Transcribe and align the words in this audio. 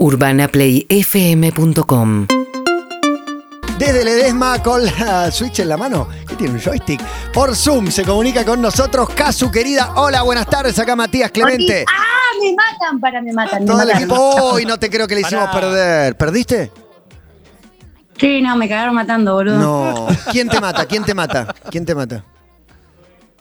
UrbanaPlayFM.com 0.00 2.26
Desde 3.78 4.04
Ledesma 4.04 4.62
con 4.62 4.84
la 4.84 5.30
Switch 5.30 5.60
en 5.60 5.68
la 5.68 5.76
mano, 5.76 6.08
que 6.26 6.34
tiene 6.36 6.54
un 6.54 6.60
joystick. 6.60 7.00
Por 7.32 7.54
Zoom 7.54 7.88
se 7.90 8.02
comunica 8.04 8.42
con 8.44 8.60
nosotros 8.62 9.10
Casu, 9.10 9.50
querida. 9.50 9.92
Hola, 9.96 10.22
buenas 10.22 10.46
tardes. 10.46 10.78
Acá 10.78 10.96
Matías 10.96 11.30
Clemente. 11.30 11.84
¡Ah! 11.88 12.06
Me 12.42 12.54
matan, 12.54 12.98
para, 13.00 13.20
me 13.20 13.32
matan. 13.34 13.60
me 13.60 13.66
Todo 13.66 13.82
el 13.82 13.90
equipo. 13.90 14.14
Hoy 14.16 14.64
no 14.64 14.78
te 14.78 14.88
creo 14.88 15.06
que 15.06 15.14
le 15.16 15.20
hicimos 15.20 15.50
perder. 15.50 16.16
¿Perdiste? 16.16 16.72
Sí, 18.18 18.40
no, 18.40 18.56
me 18.56 18.66
cagaron 18.68 18.94
matando, 18.94 19.34
boludo. 19.34 19.58
No. 19.58 20.06
¿Quién 20.32 20.48
te 20.48 20.58
mata? 20.60 20.86
¿Quién 20.86 21.04
te 21.04 21.12
mata? 21.12 21.54
¿Quién 21.70 21.84
te 21.84 21.94
mata? 21.94 22.24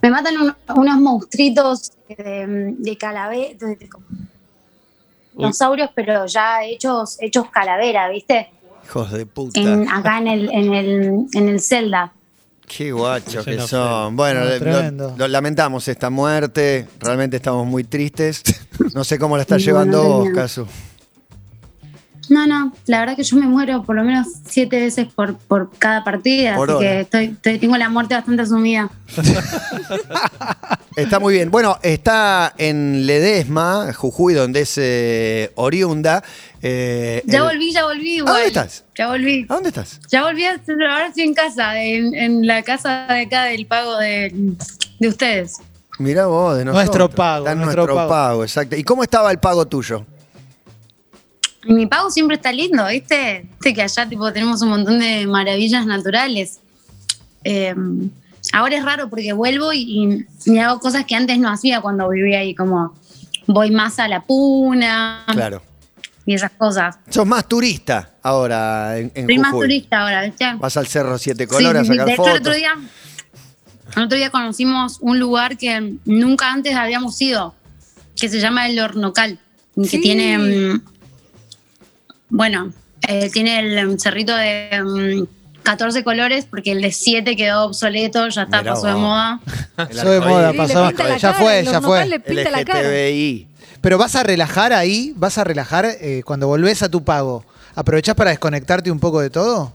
Me 0.01 0.09
matan 0.09 0.35
un- 0.41 0.53
unos 0.75 0.97
monstruitos 0.99 1.93
de, 2.09 2.73
de 2.77 2.97
calavera, 2.97 3.53
de- 3.57 3.75
de- 3.77 3.89
dinosaurios, 5.39 5.89
pero 5.95 6.25
ya 6.25 6.63
hechos, 6.63 7.17
hechos 7.19 7.49
calavera, 7.49 8.09
¿viste? 8.09 8.51
Hijos 8.86 9.11
de 9.11 9.25
puta. 9.25 9.59
En, 9.59 9.89
acá 9.89 10.18
en 10.18 10.27
el, 10.27 10.51
en 10.51 10.73
el, 10.73 11.25
en 11.33 11.50
el 11.50 11.61
Zelda. 11.61 12.11
Qué 12.68 12.91
guachos 12.91 13.43
que 13.45 13.59
son. 13.59 14.15
Bueno, 14.15 14.41
lo, 15.17 15.28
lamentamos 15.28 15.87
esta 15.87 16.09
muerte. 16.09 16.87
Realmente 17.00 17.37
estamos 17.37 17.65
muy 17.65 17.83
tristes. 17.83 18.43
No 18.93 19.04
sé 19.04 19.17
cómo 19.17 19.36
la 19.37 19.41
estás 19.41 19.59
No, 19.61 19.65
llevando 19.65 20.04
no 20.04 20.09
vos. 20.09 20.29
Casu. 20.33 20.67
No, 22.29 22.46
no, 22.46 22.71
la 22.86 23.00
verdad 23.00 23.15
que 23.15 23.24
yo 23.24 23.38
me 23.38 23.47
muero 23.47 23.83
por 23.83 23.96
lo 23.96 24.04
menos 24.04 24.28
siete 24.47 24.79
veces 24.79 25.07
por, 25.14 25.36
por 25.37 25.71
cada 25.79 26.04
partida, 26.04 26.56
Por 26.56 26.70
así 26.70 26.78
hora. 26.78 26.87
que 26.89 27.00
estoy, 27.01 27.25
estoy- 27.25 27.57
tengo 27.60 27.75
la 27.78 27.89
muerte 27.89 28.14
bastante 28.15 28.43
asumida. 28.43 28.89
Está 30.96 31.20
muy 31.20 31.34
bien. 31.34 31.50
Bueno, 31.50 31.78
está 31.82 32.53
en 32.58 33.06
Ledesma, 33.06 33.94
Jujuy, 33.94 34.34
donde 34.34 34.61
es 34.61 34.73
eh, 34.78 35.52
oriunda. 35.56 36.23
Eh, 36.61 37.23
Ya 37.25 37.38
el- 37.39 37.44
volví, 37.45 37.72
ya 37.72 37.86
volví. 37.86 38.16
¿A 38.16 38.17
Igual. 38.17 38.34
dónde 38.34 38.48
estás? 38.48 38.84
Ya 38.98 39.08
volví. 39.08 39.45
¿A 39.50 39.53
dónde 39.53 39.70
estás? 39.70 40.00
Ya 40.09 40.23
volví, 40.23 40.44
a- 40.46 40.52
ahora 40.92 41.08
estoy 41.08 41.23
en 41.23 41.34
casa, 41.34 41.81
en, 41.81 42.14
en 42.16 42.46
la 42.48 42.64
casa 42.64 43.06
de 43.08 43.22
acá 43.22 43.46
del 43.46 43.66
pago 43.66 43.98
de, 43.98 44.56
de 45.00 45.08
ustedes. 45.08 45.58
Mirá 46.00 46.25
vos, 46.28 46.58
de 46.58 46.66
nosotros. 46.66 46.86
Nuestro 46.98 47.09
pago, 47.09 47.46
Está 47.46 47.56
nuestro 47.56 47.75
nuestro 47.84 47.96
pago. 47.96 48.09
pago. 48.09 48.44
exacto. 48.44 48.75
¿Y 48.75 48.84
cómo 48.84 49.03
estaba 49.03 49.31
el 49.31 49.40
pago 49.40 49.66
tuyo? 49.68 50.06
Y 51.66 51.74
Mi 51.74 51.86
pago 51.88 52.10
siempre 52.10 52.36
está 52.38 52.52
lindo, 52.52 52.86
¿viste? 52.88 53.48
Viste 53.52 53.74
que 53.74 53.82
allá 53.82 54.08
tipo 54.08 54.32
tenemos 54.32 54.62
un 54.62 54.70
montón 54.70 55.00
de 55.00 55.28
maravillas 55.28 55.86
naturales. 55.86 56.60
Eh, 57.44 57.76
ahora 58.54 58.78
es 58.78 58.84
raro 58.86 59.10
porque 59.10 59.34
vuelvo 59.34 59.74
y, 59.74 60.26
y 60.46 60.58
hago 60.60 60.80
cosas 60.80 61.06
que 61.06 61.16
antes 61.16 61.38
no 61.40 61.50
hacía 61.50 61.82
cuando 61.82 62.08
vivía 62.10 62.40
ahí, 62.40 62.56
como 62.56 62.94
voy 63.48 63.72
más 63.72 64.00
a 64.00 64.08
la 64.08 64.22
puna 64.22 65.24
Claro. 65.28 65.62
y 66.26 66.34
esas 66.34 66.52
cosas. 66.52 66.98
Sos 67.10 67.26
más 67.26 67.48
turista 67.48 68.12
ahora 68.24 68.98
en, 68.98 69.12
en 69.16 69.26
Soy 69.26 69.38
más 69.40 69.52
turista 69.52 70.02
ahora, 70.02 70.24
¿viste? 70.24 70.46
Vas 70.60 70.78
al 70.78 70.88
Cerro 70.88 71.18
Siete 71.18 71.48
Colores 71.48 71.88
sí, 71.88 71.94
a 71.94 71.96
sacar 71.96 72.06
De 72.08 72.14
hecho, 72.14 72.22
el 72.24 72.28
fotos. 72.30 72.40
otro 72.42 72.54
día, 72.56 72.72
el 73.98 74.04
otro 74.04 74.18
día 74.18 74.30
conocimos 74.30 74.98
un 75.02 75.20
lugar 75.20 75.58
que 75.58 75.96
nunca 76.06 76.52
antes 76.54 76.76
habíamos 76.76 77.20
ido, 77.22 77.54
que 78.16 78.30
se 78.30 78.40
llama 78.40 78.68
El 78.70 78.80
Hornocal, 78.80 79.40
que 79.76 79.86
Sí. 79.86 80.00
tiene, 80.02 80.38
mm, 80.38 80.82
bueno, 82.30 82.72
eh, 83.08 83.30
tiene 83.31 83.59
el 83.59 83.88
mm, 83.88 83.99
cerrito 83.99 84.35
de 84.35 84.69
mm, 84.83 85.61
14 85.63 86.03
colores, 86.03 86.45
porque 86.45 86.72
el 86.72 86.81
de 86.81 86.91
7 86.91 87.35
quedó 87.35 87.66
obsoleto, 87.66 88.27
ya 88.30 88.44
está, 88.44 88.59
Mirá 88.61 88.73
pasó 88.73 88.88
de 88.88 88.94
vos. 88.94 89.02
moda. 89.02 89.39
Pasó 89.75 90.09
de 90.11 90.19
moda, 90.19 90.53
pasó. 90.53 90.91
Ya 91.17 91.33
fue, 91.33 91.63
ya 91.63 91.81
fue. 91.81 92.05
le 92.05 92.19
pinta 92.19 92.50
la 92.50 92.63
cara. 92.66 92.81
LGTBI. 92.81 93.47
Pero 93.81 93.97
vas 93.97 94.16
a 94.16 94.23
relajar 94.23 94.73
ahí, 94.73 95.13
vas 95.16 95.38
a 95.38 95.44
relajar 95.45 95.85
eh, 95.85 96.22
cuando 96.25 96.47
volvés 96.47 96.83
a 96.83 96.89
tu 96.89 97.03
pago. 97.03 97.45
¿Aprovechás 97.75 98.13
para 98.16 98.31
desconectarte 98.31 98.91
un 98.91 99.00
poco 99.00 99.22
de 99.22 99.30
todo? 99.30 99.72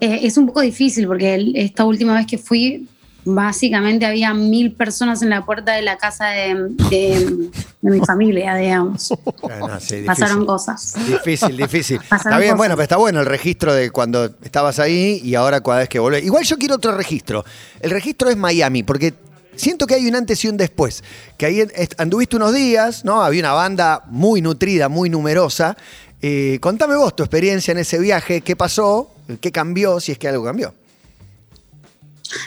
Eh, 0.00 0.20
es 0.26 0.36
un 0.36 0.46
poco 0.46 0.60
difícil, 0.60 1.06
porque 1.06 1.34
el- 1.34 1.56
esta 1.56 1.84
última 1.84 2.14
vez 2.14 2.26
que 2.26 2.36
fui, 2.38 2.88
básicamente 3.24 4.04
había 4.06 4.34
mil 4.34 4.72
personas 4.72 5.22
en 5.22 5.30
la 5.30 5.44
puerta 5.44 5.72
de 5.72 5.82
la 5.82 5.96
casa 5.96 6.28
de, 6.28 6.54
de- 6.90 7.50
de 7.80 7.90
mi 7.90 8.00
familia, 8.04 8.54
digamos. 8.54 9.12
Ah, 9.42 9.58
no, 9.58 9.80
sí, 9.80 9.96
difícil. 9.96 10.06
Pasaron 10.06 10.46
cosas. 10.46 10.94
Difícil, 11.08 11.56
difícil. 11.56 11.98
Pasaron 12.08 12.32
está 12.32 12.38
bien, 12.38 12.50
cosas. 12.52 12.56
bueno, 12.58 12.74
pero 12.76 12.82
está 12.84 12.96
bueno 12.96 13.20
el 13.20 13.26
registro 13.26 13.74
de 13.74 13.90
cuando 13.90 14.26
estabas 14.42 14.78
ahí 14.78 15.20
y 15.24 15.34
ahora 15.34 15.60
cada 15.60 15.78
vez 15.78 15.88
que 15.88 15.98
volvés. 15.98 16.24
Igual 16.24 16.44
yo 16.44 16.56
quiero 16.58 16.76
otro 16.76 16.96
registro. 16.96 17.44
El 17.80 17.90
registro 17.90 18.28
es 18.30 18.36
Miami, 18.36 18.82
porque 18.84 19.14
siento 19.56 19.86
que 19.86 19.94
hay 19.96 20.06
un 20.06 20.14
antes 20.14 20.44
y 20.44 20.48
un 20.48 20.56
después. 20.56 21.02
Que 21.36 21.46
ahí 21.46 21.64
anduviste 21.98 22.36
unos 22.36 22.54
días, 22.54 23.04
¿no? 23.04 23.22
Había 23.22 23.40
una 23.40 23.52
banda 23.52 24.02
muy 24.06 24.40
nutrida, 24.42 24.88
muy 24.88 25.10
numerosa. 25.10 25.76
Eh, 26.20 26.58
contame 26.60 26.94
vos 26.96 27.16
tu 27.16 27.24
experiencia 27.24 27.72
en 27.72 27.78
ese 27.78 27.98
viaje, 27.98 28.42
qué 28.42 28.54
pasó, 28.54 29.12
qué 29.40 29.50
cambió, 29.50 29.98
si 29.98 30.12
es 30.12 30.18
que 30.18 30.28
algo 30.28 30.44
cambió. 30.44 30.72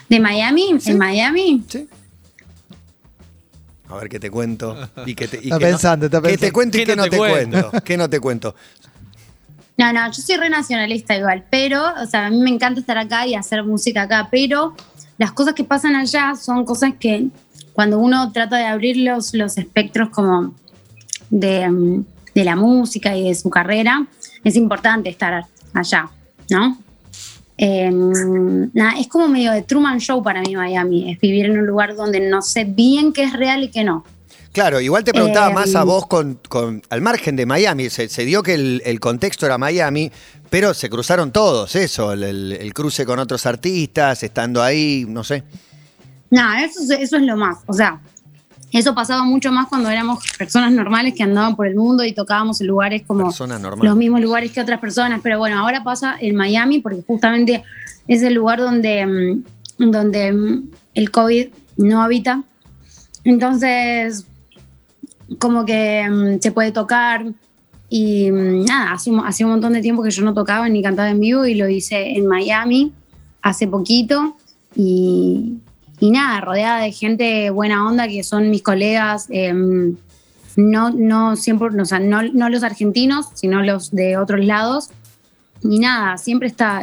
¿De 0.10 0.20
Miami? 0.20 0.76
Sí. 0.80 0.92
¿En 0.92 0.98
Miami? 0.98 1.64
¿Sí? 1.68 1.88
A 3.90 3.96
ver 3.98 4.10
qué 4.10 4.20
te 4.20 4.32
cuento. 4.32 4.76
Y 5.06 5.14
que 5.16 5.28
te, 5.28 5.38
y 5.38 5.44
Está 5.44 5.60
que 5.60 5.66
no- 5.66 5.72
pensando, 5.72 6.06
está 6.08 6.22
¿Qué 6.22 6.28
te 6.30 6.32
pensando. 6.34 6.54
cuento 6.54 6.78
y 6.78 6.80
¿Qué 6.82 6.86
qué 6.88 6.96
no 6.96 7.04
no 7.04 7.04
te 7.04 7.10
te 7.12 7.18
cuento? 7.18 7.62
cuento? 7.70 7.84
¿Qué 7.84 7.98
no 7.98 8.10
te 8.10 8.20
cuento? 8.20 8.56
No, 9.78 9.92
no, 9.94 10.08
yo 10.08 10.22
soy 10.22 10.38
re 10.38 10.50
nacionalista 10.50 11.16
igual, 11.18 11.44
pero, 11.52 11.84
o 12.02 12.06
sea, 12.06 12.28
a 12.28 12.30
mí 12.30 12.38
me 12.40 12.50
encanta 12.50 12.80
estar 12.80 12.98
acá 12.98 13.28
y 13.28 13.36
hacer 13.36 13.64
música 13.64 14.04
acá, 14.04 14.30
pero 14.32 14.74
las 15.18 15.34
cosas 15.34 15.54
que 15.54 15.64
pasan 15.66 15.96
allá 15.96 16.34
son 16.36 16.64
cosas 16.66 16.94
que 17.00 17.28
cuando 17.74 18.00
uno 18.00 18.32
trata 18.32 18.56
de 18.58 18.66
abrir 18.66 18.96
los, 18.98 19.34
los 19.34 19.58
espectros 19.58 20.10
como 20.10 20.56
de, 21.30 21.70
mm, 21.70 22.06
de 22.34 22.44
la 22.46 22.56
música 22.56 23.16
y 23.18 23.28
de 23.28 23.36
su 23.36 23.50
carrera, 23.50 24.08
es 24.46 24.56
importante 24.56 25.10
estar 25.10 25.46
allá, 25.74 26.10
¿no? 26.50 26.78
Eh, 27.58 27.90
nada, 27.92 29.00
es 29.00 29.08
como 29.08 29.28
medio 29.30 29.52
de 29.52 29.62
Truman 29.62 30.00
Show 30.00 30.22
para 30.22 30.42
mí 30.42 30.56
Miami, 30.56 31.12
es 31.12 31.20
vivir 31.20 31.46
en 31.46 31.58
un 31.60 31.66
lugar 31.66 31.96
donde 31.96 32.20
no 32.20 32.42
sé 32.42 32.66
bien 32.66 33.14
qué 33.14 33.24
es 33.24 33.34
real 33.34 33.64
y 33.64 33.70
qué 33.70 33.84
no. 33.84 34.04
Claro, 34.52 34.80
igual 34.80 35.04
te 35.04 35.12
preguntaba 35.14 35.52
Eh, 35.52 35.54
más 35.54 35.76
a 35.76 35.84
vos 35.84 36.06
con, 36.08 36.40
con- 36.48 36.82
al 36.90 37.02
margen 37.02 37.36
de 37.36 37.46
Miami. 37.46 37.90
Se, 37.90 38.08
se 38.08 38.24
dio 38.26 38.42
que 38.42 38.54
el, 38.54 38.82
el 38.86 39.00
contexto 39.02 39.46
era 39.46 39.58
Miami, 39.58 40.12
pero 40.50 40.74
se 40.74 40.90
cruzaron 40.90 41.32
todos, 41.32 41.76
eso, 41.76 42.14
el, 42.14 42.24
el- 42.24 42.52
el 42.54 42.74
cruce 42.74 43.06
con 43.06 43.20
otros 43.20 43.46
artistas, 43.46 44.24
estando 44.24 44.62
ahí, 44.64 45.06
no 45.08 45.24
sé. 45.26 45.44
No, 46.30 46.54
eso, 46.56 46.82
es- 46.84 46.90
eso 47.02 47.18
es 47.18 47.24
lo 47.24 47.36
más. 47.38 47.58
O 47.68 47.74
sea, 47.74 48.00
eso 48.76 48.94
pasaba 48.94 49.24
mucho 49.24 49.54
más 49.54 49.68
cuando 49.70 49.90
éramos 49.90 50.20
personas 50.38 50.74
normales 50.74 51.14
que 51.14 51.24
andaban 51.24 51.56
por 51.56 51.66
el 51.66 51.76
mundo 51.76 52.04
y 52.04 52.12
tocábamos 52.12 52.60
en 52.60 52.68
lugares 52.68 53.04
como 53.08 53.32
los 53.82 53.96
mismos 53.96 54.20
lugares 54.20 54.52
que 54.52 54.60
otras 54.60 54.82
personas. 54.82 55.22
Pero 55.24 55.38
bueno, 55.38 55.58
ahora 55.58 55.82
pasa 55.82 56.18
en 56.20 56.36
Miami 56.36 56.80
porque 56.80 57.02
justamente 57.08 57.64
es 58.06 58.22
el 58.22 58.34
lugar 58.34 58.60
donde, 58.60 59.06
mm, 59.06 59.92
donde 59.92 60.34
mm, 60.34 60.70
el 60.94 61.10
COVID 61.10 61.48
no 61.78 62.04
habita. 62.04 62.44
Entonces, 63.24 64.26
como 65.40 65.66
que 65.66 66.06
mm, 66.10 66.42
se 66.42 66.52
puede 66.52 66.74
tocar. 66.74 67.26
Y 67.88 68.30
nada, 68.30 68.92
hace 68.92 69.10
un, 69.10 69.26
hace 69.26 69.46
un 69.46 69.52
montón 69.52 69.72
de 69.72 69.82
tiempo 69.82 70.04
que 70.04 70.12
yo 70.12 70.22
no 70.22 70.34
tocaba 70.34 70.68
ni 70.68 70.84
cantaba 70.84 71.10
en 71.10 71.22
vivo 71.22 71.46
y 71.46 71.56
lo 71.56 71.70
hice 71.70 72.18
en 72.18 72.28
Miami 72.28 72.92
hace 73.42 73.70
poquito. 73.70 74.36
Y, 74.76 75.60
y 76.00 76.12
nada, 76.12 76.42
rodeada 76.42 76.82
de 76.82 76.92
gente 76.92 77.50
buena 77.50 77.88
onda 77.88 78.08
que 78.08 78.24
son 78.24 78.50
mis 78.50 78.62
colegas, 78.62 79.28
em, 79.30 79.96
no, 80.56 80.90
no, 80.92 81.36
siempre, 81.36 81.68
o 81.70 81.86
sea, 81.86 82.00
no, 82.00 82.22
no 82.24 82.50
los 82.50 82.64
argentinos, 82.64 83.28
sino 83.34 83.62
los 83.64 83.92
de 83.92 84.18
otros 84.18 84.46
lados. 84.46 84.90
Y 85.62 85.80
nada, 85.80 86.18
siempre 86.18 86.48
está, 86.48 86.82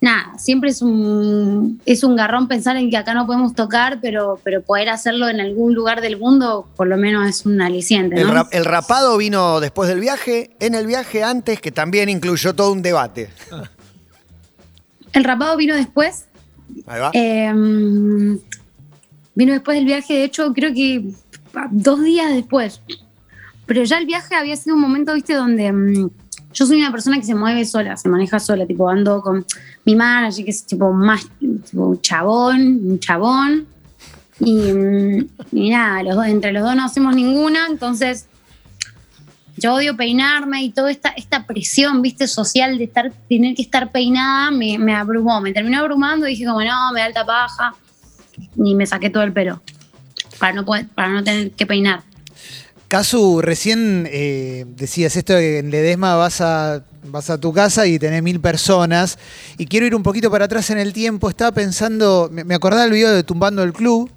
nada, 0.00 0.32
siempre 0.38 0.70
es 0.70 0.82
un, 0.82 1.80
es 1.84 2.02
un 2.04 2.16
garrón 2.16 2.48
pensar 2.48 2.76
en 2.76 2.90
que 2.90 2.96
acá 2.96 3.12
no 3.14 3.26
podemos 3.26 3.54
tocar, 3.54 3.98
pero, 4.00 4.40
pero 4.42 4.62
poder 4.62 4.88
hacerlo 4.88 5.28
en 5.28 5.40
algún 5.40 5.74
lugar 5.74 6.00
del 6.00 6.18
mundo, 6.18 6.66
por 6.76 6.86
lo 6.86 6.96
menos 6.96 7.28
es 7.28 7.44
un 7.46 7.60
aliciente. 7.60 8.20
El, 8.20 8.28
¿no? 8.28 8.34
rap- 8.34 8.48
el 8.54 8.64
rapado 8.64 9.16
vino 9.16 9.60
después 9.60 9.88
del 9.88 10.00
viaje, 10.00 10.50
en 10.58 10.74
el 10.74 10.86
viaje 10.86 11.22
antes, 11.22 11.60
que 11.60 11.70
también 11.70 12.08
incluyó 12.08 12.54
todo 12.54 12.72
un 12.72 12.82
debate. 12.82 13.30
El 15.12 15.24
rapado 15.24 15.56
vino 15.56 15.76
después, 15.76 16.26
Ahí 16.86 17.00
va. 17.00 17.10
Eh, 17.12 17.52
vino 19.34 19.52
después 19.52 19.76
del 19.76 19.86
viaje, 19.86 20.14
de 20.14 20.24
hecho, 20.24 20.52
creo 20.52 20.72
que 20.72 21.12
dos 21.70 22.02
días 22.02 22.32
después. 22.32 22.80
Pero 23.66 23.84
ya 23.84 23.98
el 23.98 24.06
viaje 24.06 24.34
había 24.34 24.56
sido 24.56 24.76
un 24.76 24.82
momento, 24.82 25.14
viste, 25.14 25.34
donde 25.34 25.72
mm, 25.72 26.10
yo 26.52 26.66
soy 26.66 26.78
una 26.78 26.90
persona 26.90 27.18
que 27.18 27.24
se 27.24 27.34
mueve 27.34 27.64
sola, 27.64 27.96
se 27.96 28.08
maneja 28.08 28.38
sola, 28.38 28.66
tipo, 28.66 28.88
ando 28.88 29.22
con 29.22 29.44
mi 29.84 29.96
manager, 29.96 30.44
que 30.44 30.50
es 30.50 30.64
tipo 30.64 30.92
más, 30.92 31.26
tipo, 31.38 31.86
un 31.86 32.00
chabón, 32.00 32.80
un 32.84 32.98
chabón. 32.98 33.66
Y, 34.40 34.72
mm, 34.72 35.28
y 35.52 35.70
nada, 35.70 36.02
los 36.02 36.16
dos, 36.16 36.26
entre 36.26 36.52
los 36.52 36.62
dos 36.62 36.74
no 36.74 36.84
hacemos 36.84 37.14
ninguna, 37.14 37.66
entonces 37.70 38.26
yo 39.62 39.74
odio 39.74 39.96
peinarme 39.96 40.62
y 40.62 40.70
toda 40.70 40.90
esta, 40.90 41.10
esta 41.10 41.46
presión, 41.46 42.02
viste, 42.02 42.26
social 42.26 42.78
de 42.78 42.84
estar, 42.84 43.12
tener 43.28 43.54
que 43.54 43.62
estar 43.62 43.90
peinada 43.92 44.50
me, 44.50 44.78
me 44.78 44.94
abrumó, 44.94 45.40
me 45.40 45.52
terminó 45.52 45.78
abrumando 45.78 46.26
y 46.26 46.30
dije 46.30 46.46
como, 46.46 46.62
no, 46.62 46.92
me 46.92 47.00
da 47.00 47.06
alta 47.06 47.24
paja 47.24 47.74
y 48.56 48.74
me 48.74 48.86
saqué 48.86 49.10
todo 49.10 49.22
el 49.22 49.32
pelo 49.32 49.62
para 50.38 50.54
no, 50.54 50.64
para 50.64 51.08
no 51.08 51.22
tener 51.22 51.52
que 51.52 51.66
peinar. 51.66 52.02
Casu, 52.88 53.40
recién 53.40 54.08
eh, 54.10 54.66
decías 54.66 55.16
esto 55.16 55.32
de 55.32 55.60
en 55.60 55.70
Ledesma 55.70 56.16
vas 56.16 56.40
a, 56.40 56.84
vas 57.04 57.30
a 57.30 57.38
tu 57.38 57.52
casa 57.52 57.86
y 57.86 57.98
tenés 57.98 58.22
mil 58.22 58.40
personas. 58.40 59.18
Y 59.56 59.66
quiero 59.66 59.86
ir 59.86 59.94
un 59.94 60.02
poquito 60.02 60.30
para 60.30 60.44
atrás 60.44 60.68
en 60.70 60.78
el 60.78 60.92
tiempo. 60.92 61.30
Estaba 61.30 61.52
pensando, 61.52 62.28
me, 62.30 62.54
acordaba 62.54 62.82
del 62.82 62.92
video 62.92 63.10
de 63.12 63.22
Tumbando 63.22 63.62
el 63.62 63.72
Club, 63.72 64.10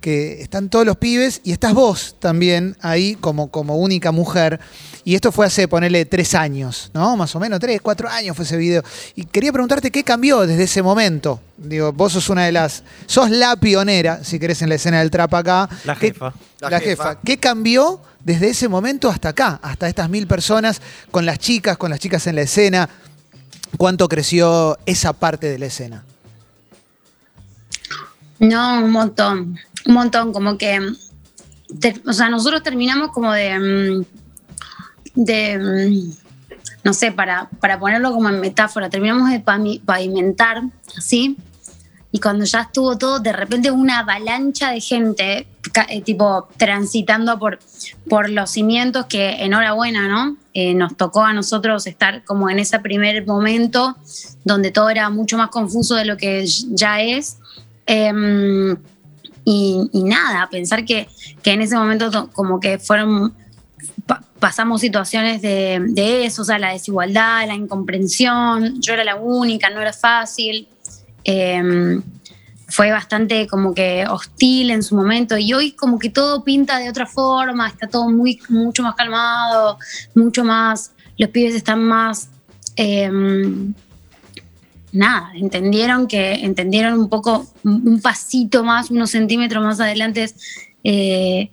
que 0.00 0.40
están 0.42 0.68
todos 0.68 0.84
los 0.86 0.96
pibes 0.96 1.40
y 1.44 1.52
estás 1.52 1.74
vos 1.74 2.16
también 2.18 2.76
ahí 2.80 3.14
como, 3.16 3.50
como 3.50 3.76
única 3.76 4.10
mujer. 4.12 4.58
Y 5.04 5.14
esto 5.14 5.32
fue 5.32 5.46
hace, 5.46 5.66
ponerle 5.68 6.04
tres 6.04 6.34
años, 6.34 6.90
¿no? 6.92 7.16
Más 7.16 7.34
o 7.34 7.40
menos, 7.40 7.58
tres, 7.60 7.80
cuatro 7.80 8.08
años 8.08 8.36
fue 8.36 8.44
ese 8.44 8.56
video. 8.56 8.82
Y 9.14 9.24
quería 9.24 9.52
preguntarte 9.52 9.90
qué 9.90 10.04
cambió 10.04 10.46
desde 10.46 10.64
ese 10.64 10.82
momento. 10.82 11.40
Digo, 11.56 11.92
vos 11.92 12.12
sos 12.12 12.28
una 12.28 12.44
de 12.44 12.52
las. 12.52 12.82
sos 13.06 13.30
la 13.30 13.56
pionera, 13.56 14.22
si 14.24 14.38
querés, 14.38 14.60
en 14.62 14.68
la 14.68 14.74
escena 14.74 14.98
del 15.00 15.10
trap 15.10 15.32
acá. 15.34 15.68
La 15.84 15.94
¿Qué- 15.94 16.08
jefa. 16.08 16.34
La, 16.60 16.70
La 16.70 16.80
jefa. 16.80 17.04
jefa. 17.10 17.20
¿Qué 17.24 17.38
cambió 17.38 18.00
desde 18.22 18.50
ese 18.50 18.68
momento 18.68 19.08
hasta 19.08 19.30
acá? 19.30 19.58
Hasta 19.62 19.88
estas 19.88 20.10
mil 20.10 20.26
personas, 20.26 20.82
con 21.10 21.24
las 21.24 21.38
chicas, 21.38 21.78
con 21.78 21.90
las 21.90 21.98
chicas 22.00 22.26
en 22.26 22.34
la 22.36 22.42
escena. 22.42 22.88
¿Cuánto 23.78 24.08
creció 24.08 24.78
esa 24.84 25.12
parte 25.14 25.48
de 25.48 25.58
la 25.58 25.66
escena? 25.66 26.04
No, 28.38 28.82
un 28.82 28.90
montón, 28.90 29.58
un 29.86 29.94
montón, 29.94 30.32
como 30.32 30.58
que, 30.58 30.80
o 32.06 32.12
sea, 32.12 32.28
nosotros 32.28 32.62
terminamos 32.62 33.10
como 33.12 33.32
de, 33.32 33.58
mm, 33.58 34.04
de, 35.14 35.58
mm, 35.58 36.12
no 36.84 36.92
sé, 36.92 37.12
para, 37.12 37.48
para 37.60 37.78
ponerlo 37.78 38.12
como 38.12 38.28
en 38.28 38.40
metáfora, 38.40 38.90
terminamos 38.90 39.30
de 39.30 39.40
pavimentar, 39.40 40.62
así, 40.96 41.36
y 42.12 42.18
cuando 42.18 42.44
ya 42.44 42.62
estuvo 42.62 42.98
todo, 42.98 43.20
de 43.20 43.32
repente 43.32 43.70
una 43.70 44.00
avalancha 44.00 44.70
de 44.72 44.80
gente, 44.80 45.46
eh, 45.88 46.02
tipo, 46.02 46.48
transitando 46.56 47.38
por, 47.38 47.60
por 48.08 48.28
los 48.28 48.50
cimientos 48.50 49.06
que, 49.06 49.44
enhorabuena, 49.44 50.08
¿no? 50.08 50.36
Eh, 50.52 50.74
nos 50.74 50.96
tocó 50.96 51.22
a 51.22 51.32
nosotros 51.32 51.86
estar 51.86 52.24
como 52.24 52.50
en 52.50 52.58
ese 52.58 52.80
primer 52.80 53.24
momento 53.26 53.96
donde 54.44 54.72
todo 54.72 54.90
era 54.90 55.08
mucho 55.10 55.38
más 55.38 55.50
confuso 55.50 55.94
de 55.94 56.04
lo 56.04 56.16
que 56.16 56.44
ya 56.46 57.00
es. 57.00 57.38
Em, 57.86 58.76
y, 59.44 59.88
nada, 60.04 60.48
pensar 60.50 60.84
que, 60.84 61.08
que 61.42 61.52
en 61.52 61.62
ese 61.62 61.76
momento 61.76 62.10
to- 62.10 62.30
como 62.32 62.60
que 62.60 62.78
fueron, 62.78 63.32
pa- 64.06 64.22
pasamos 64.38 64.80
situaciones 64.80 65.42
de, 65.42 65.80
de 65.88 66.24
eso, 66.26 66.42
o 66.42 66.44
sea, 66.44 66.58
la 66.58 66.72
desigualdad, 66.72 67.46
la 67.46 67.54
incomprensión, 67.54 68.80
yo 68.80 68.92
era 68.94 69.04
la 69.04 69.16
única, 69.16 69.70
no 69.70 69.80
era 69.80 69.92
fácil. 69.92 70.68
Em, 71.24 72.02
fue 72.68 72.92
bastante 72.92 73.46
como 73.48 73.74
que 73.74 74.06
hostil 74.08 74.70
en 74.70 74.82
su 74.84 74.94
momento 74.94 75.36
y 75.36 75.52
hoy 75.52 75.72
como 75.72 75.98
que 75.98 76.08
todo 76.08 76.44
pinta 76.44 76.78
de 76.78 76.88
otra 76.88 77.04
forma, 77.04 77.66
está 77.68 77.88
todo 77.88 78.08
muy, 78.08 78.40
mucho 78.48 78.82
más 78.84 78.94
calmado, 78.94 79.76
mucho 80.14 80.44
más, 80.44 80.92
los 81.18 81.30
pibes 81.30 81.54
están 81.56 81.82
más... 81.82 82.28
em, 82.76 83.74
nada, 84.92 85.30
entendieron 85.34 86.06
que 86.06 86.34
entendieron 86.34 86.98
un 86.98 87.08
poco, 87.08 87.46
un 87.64 88.00
pasito 88.00 88.64
más, 88.64 88.90
unos 88.90 89.10
centímetros 89.10 89.62
más 89.62 89.80
adelante, 89.80 90.32
eh, 90.84 91.50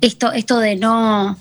esto, 0.00 0.32
esto 0.32 0.58
de 0.58 0.76
no 0.76 1.38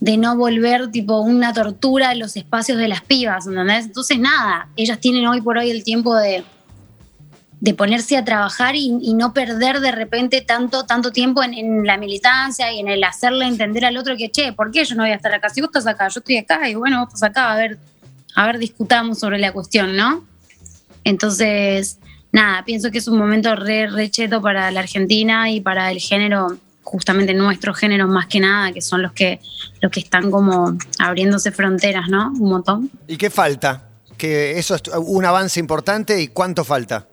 de 0.00 0.18
no 0.18 0.36
volver 0.36 0.90
tipo 0.90 1.20
una 1.20 1.52
tortura 1.52 2.12
en 2.12 2.18
los 2.18 2.36
espacios 2.36 2.78
de 2.78 2.86
las 2.86 3.00
pibas, 3.00 3.46
¿entendés? 3.46 3.86
Entonces 3.86 4.18
nada, 4.18 4.68
ellas 4.76 5.00
tienen 5.00 5.26
hoy 5.26 5.40
por 5.40 5.56
hoy 5.56 5.70
el 5.70 5.84
tiempo 5.84 6.14
de, 6.14 6.44
de 7.60 7.74
ponerse 7.74 8.16
a 8.16 8.24
trabajar 8.24 8.76
y, 8.76 8.96
y 9.00 9.14
no 9.14 9.32
perder 9.32 9.80
de 9.80 9.92
repente 9.92 10.42
tanto, 10.42 10.84
tanto 10.84 11.12
tiempo 11.12 11.42
en, 11.42 11.54
en 11.54 11.86
la 11.86 11.96
militancia 11.96 12.72
y 12.72 12.80
en 12.80 12.88
el 12.88 13.02
hacerle 13.04 13.46
entender 13.46 13.84
al 13.84 13.96
otro 13.96 14.16
que, 14.16 14.30
che, 14.30 14.52
¿por 14.52 14.70
qué 14.70 14.84
yo 14.84 14.94
no 14.94 15.02
voy 15.02 15.12
a 15.12 15.16
estar 15.16 15.32
acá? 15.32 15.48
Si 15.48 15.60
vos 15.60 15.68
estás 15.68 15.86
acá, 15.86 16.08
yo 16.08 16.20
estoy 16.20 16.36
acá 16.36 16.68
y 16.68 16.74
bueno, 16.74 17.00
vos 17.00 17.08
estás 17.08 17.30
acá, 17.30 17.52
a 17.52 17.56
ver, 17.56 17.78
a 18.36 18.46
ver, 18.46 18.58
discutamos 18.58 19.18
sobre 19.18 19.38
la 19.38 19.50
cuestión, 19.50 19.96
¿no? 19.96 20.24
Entonces, 21.04 21.98
nada, 22.32 22.64
pienso 22.66 22.90
que 22.90 22.98
es 22.98 23.08
un 23.08 23.18
momento 23.18 23.56
re, 23.56 23.86
re 23.86 24.10
cheto 24.10 24.42
para 24.42 24.70
la 24.70 24.80
Argentina 24.80 25.50
y 25.50 25.62
para 25.62 25.90
el 25.90 26.00
género, 26.00 26.58
justamente 26.82 27.32
nuestro 27.32 27.72
género 27.72 28.06
más 28.06 28.26
que 28.26 28.38
nada, 28.38 28.72
que 28.72 28.82
son 28.82 29.00
los 29.00 29.12
que, 29.12 29.40
los 29.80 29.90
que 29.90 30.00
están 30.00 30.30
como 30.30 30.76
abriéndose 30.98 31.50
fronteras, 31.50 32.08
¿no? 32.10 32.30
Un 32.32 32.50
montón. 32.50 32.90
¿Y 33.08 33.16
qué 33.16 33.30
falta? 33.30 33.88
Que 34.18 34.58
eso 34.58 34.74
es 34.74 34.82
un 34.98 35.24
avance 35.24 35.58
importante 35.58 36.20
y 36.20 36.28
cuánto 36.28 36.62
falta. 36.62 37.08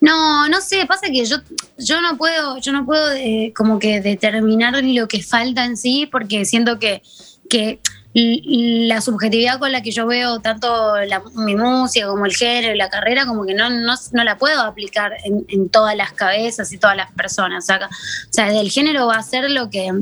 No, 0.00 0.48
no 0.48 0.60
sé, 0.60 0.86
pasa 0.86 1.08
que 1.08 1.24
yo, 1.24 1.38
yo 1.76 2.00
no 2.00 2.16
puedo, 2.16 2.58
yo 2.58 2.70
no 2.70 2.86
puedo 2.86 3.12
eh, 3.14 3.52
como 3.56 3.80
que 3.80 4.00
determinar 4.00 4.80
lo 4.80 5.08
que 5.08 5.24
falta 5.24 5.64
en 5.64 5.76
sí, 5.76 6.08
porque 6.10 6.44
siento 6.44 6.78
que, 6.78 7.02
que 7.50 7.80
la 8.12 9.00
subjetividad 9.00 9.60
con 9.60 9.70
la 9.70 9.82
que 9.82 9.92
yo 9.92 10.06
veo 10.06 10.40
tanto 10.40 10.94
mi 11.34 11.54
música 11.54 12.08
como 12.08 12.26
el 12.26 12.34
género 12.34 12.74
y 12.74 12.78
la 12.78 12.90
carrera, 12.90 13.24
como 13.24 13.46
que 13.46 13.54
no, 13.54 13.70
no, 13.70 13.94
no 14.12 14.24
la 14.24 14.36
puedo 14.36 14.62
aplicar 14.62 15.12
en, 15.24 15.68
todas 15.68 15.96
las 15.96 16.12
cabezas 16.12 16.72
y 16.72 16.78
todas 16.78 16.96
las 16.96 17.12
personas. 17.12 17.64
O 17.64 17.66
sea, 17.66 17.86
o 17.86 18.32
sea, 18.32 18.50
del 18.50 18.70
género 18.70 19.06
va 19.06 19.16
a 19.16 19.22
ser 19.22 19.48
lo 19.50 19.70
que 19.70 19.92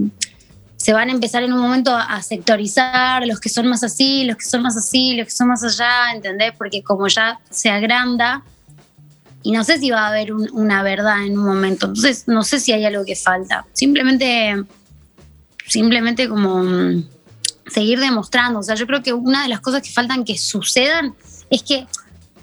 se 0.77 0.93
van 0.95 1.11
a 1.11 1.13
empezar 1.13 1.43
en 1.43 1.53
un 1.53 1.61
momento 1.61 1.95
a, 1.95 2.23
sectorizar, 2.23 3.27
los 3.27 3.41
que 3.41 3.51
son 3.51 3.67
más 3.67 3.85
así, 3.85 4.25
los 4.25 4.37
que 4.37 4.45
son 4.45 4.63
más 4.63 4.77
así, 4.77 5.15
los 5.17 5.27
que 5.27 5.33
son 5.33 5.49
más 5.49 5.63
allá, 5.63 6.13
¿entendés? 6.15 6.53
Porque 6.57 6.83
como 6.83 7.09
ya 7.09 7.41
se 7.51 7.69
agranda, 7.69 8.43
y 9.43 9.53
no 9.53 9.65
sé 9.65 9.79
si 9.79 9.91
va 9.91 10.07
a 10.07 10.09
haber 10.09 10.33
un- 10.33 10.49
una 10.53 10.83
verdad 10.83 11.25
en 11.27 11.39
un 11.39 11.45
momento. 11.45 11.87
Entonces, 11.87 12.25
no 12.27 12.43
sé 12.43 12.59
si 12.59 12.73
hay 12.73 12.85
algo 12.85 13.05
que 13.05 13.17
falta. 13.17 13.67
Simplemente, 13.73 14.65
simplemente 15.67 16.29
como 16.29 16.63
mm, 16.63 17.05
seguir 17.70 18.00
demostrando. 18.00 18.59
O 18.61 18.62
sea, 18.62 18.75
yo 18.75 18.87
creo 18.87 19.03
que 19.03 19.12
una 19.12 19.43
de 19.43 19.49
las 19.49 19.61
cosas 19.61 19.82
que 19.82 19.91
faltan 19.91 20.25
que 20.25 20.37
sucedan 20.38 21.15
es 21.50 21.62
que 21.62 21.87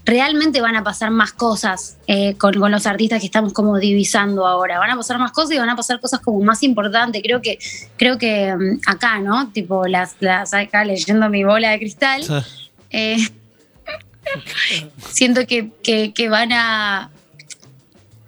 realmente 0.06 0.62
van 0.62 0.76
a 0.76 0.84
pasar 0.84 1.10
más 1.10 1.32
cosas 1.34 1.98
eh, 2.06 2.36
con, 2.38 2.54
con 2.60 2.72
los 2.72 2.86
artistas 2.86 3.20
que 3.20 3.26
estamos 3.26 3.54
como 3.54 3.78
divisando 3.80 4.46
ahora. 4.46 4.78
Van 4.78 4.92
a 4.92 4.96
pasar 4.96 5.18
más 5.18 5.32
cosas 5.32 5.54
y 5.56 5.58
van 5.58 5.70
a 5.70 5.76
pasar 5.76 6.00
cosas 6.00 6.20
como 6.20 6.40
más 6.42 6.62
importantes. 6.64 7.22
Creo 7.24 7.42
que, 7.42 7.58
creo 7.98 8.18
que 8.20 8.54
mm, 8.56 8.82
acá, 8.88 9.20
¿no? 9.20 9.50
Tipo, 9.52 9.88
las, 9.88 10.16
las 10.20 10.54
acá 10.54 10.86
leyendo 10.86 11.28
mi 11.30 11.44
bola 11.44 11.72
de 11.72 11.80
cristal. 11.80 12.24
Eh, 12.92 13.18
siento 15.12 15.46
que, 15.48 15.72
que- 15.84 16.14
que 16.14 16.30
van 16.30 16.52
a 16.52 17.10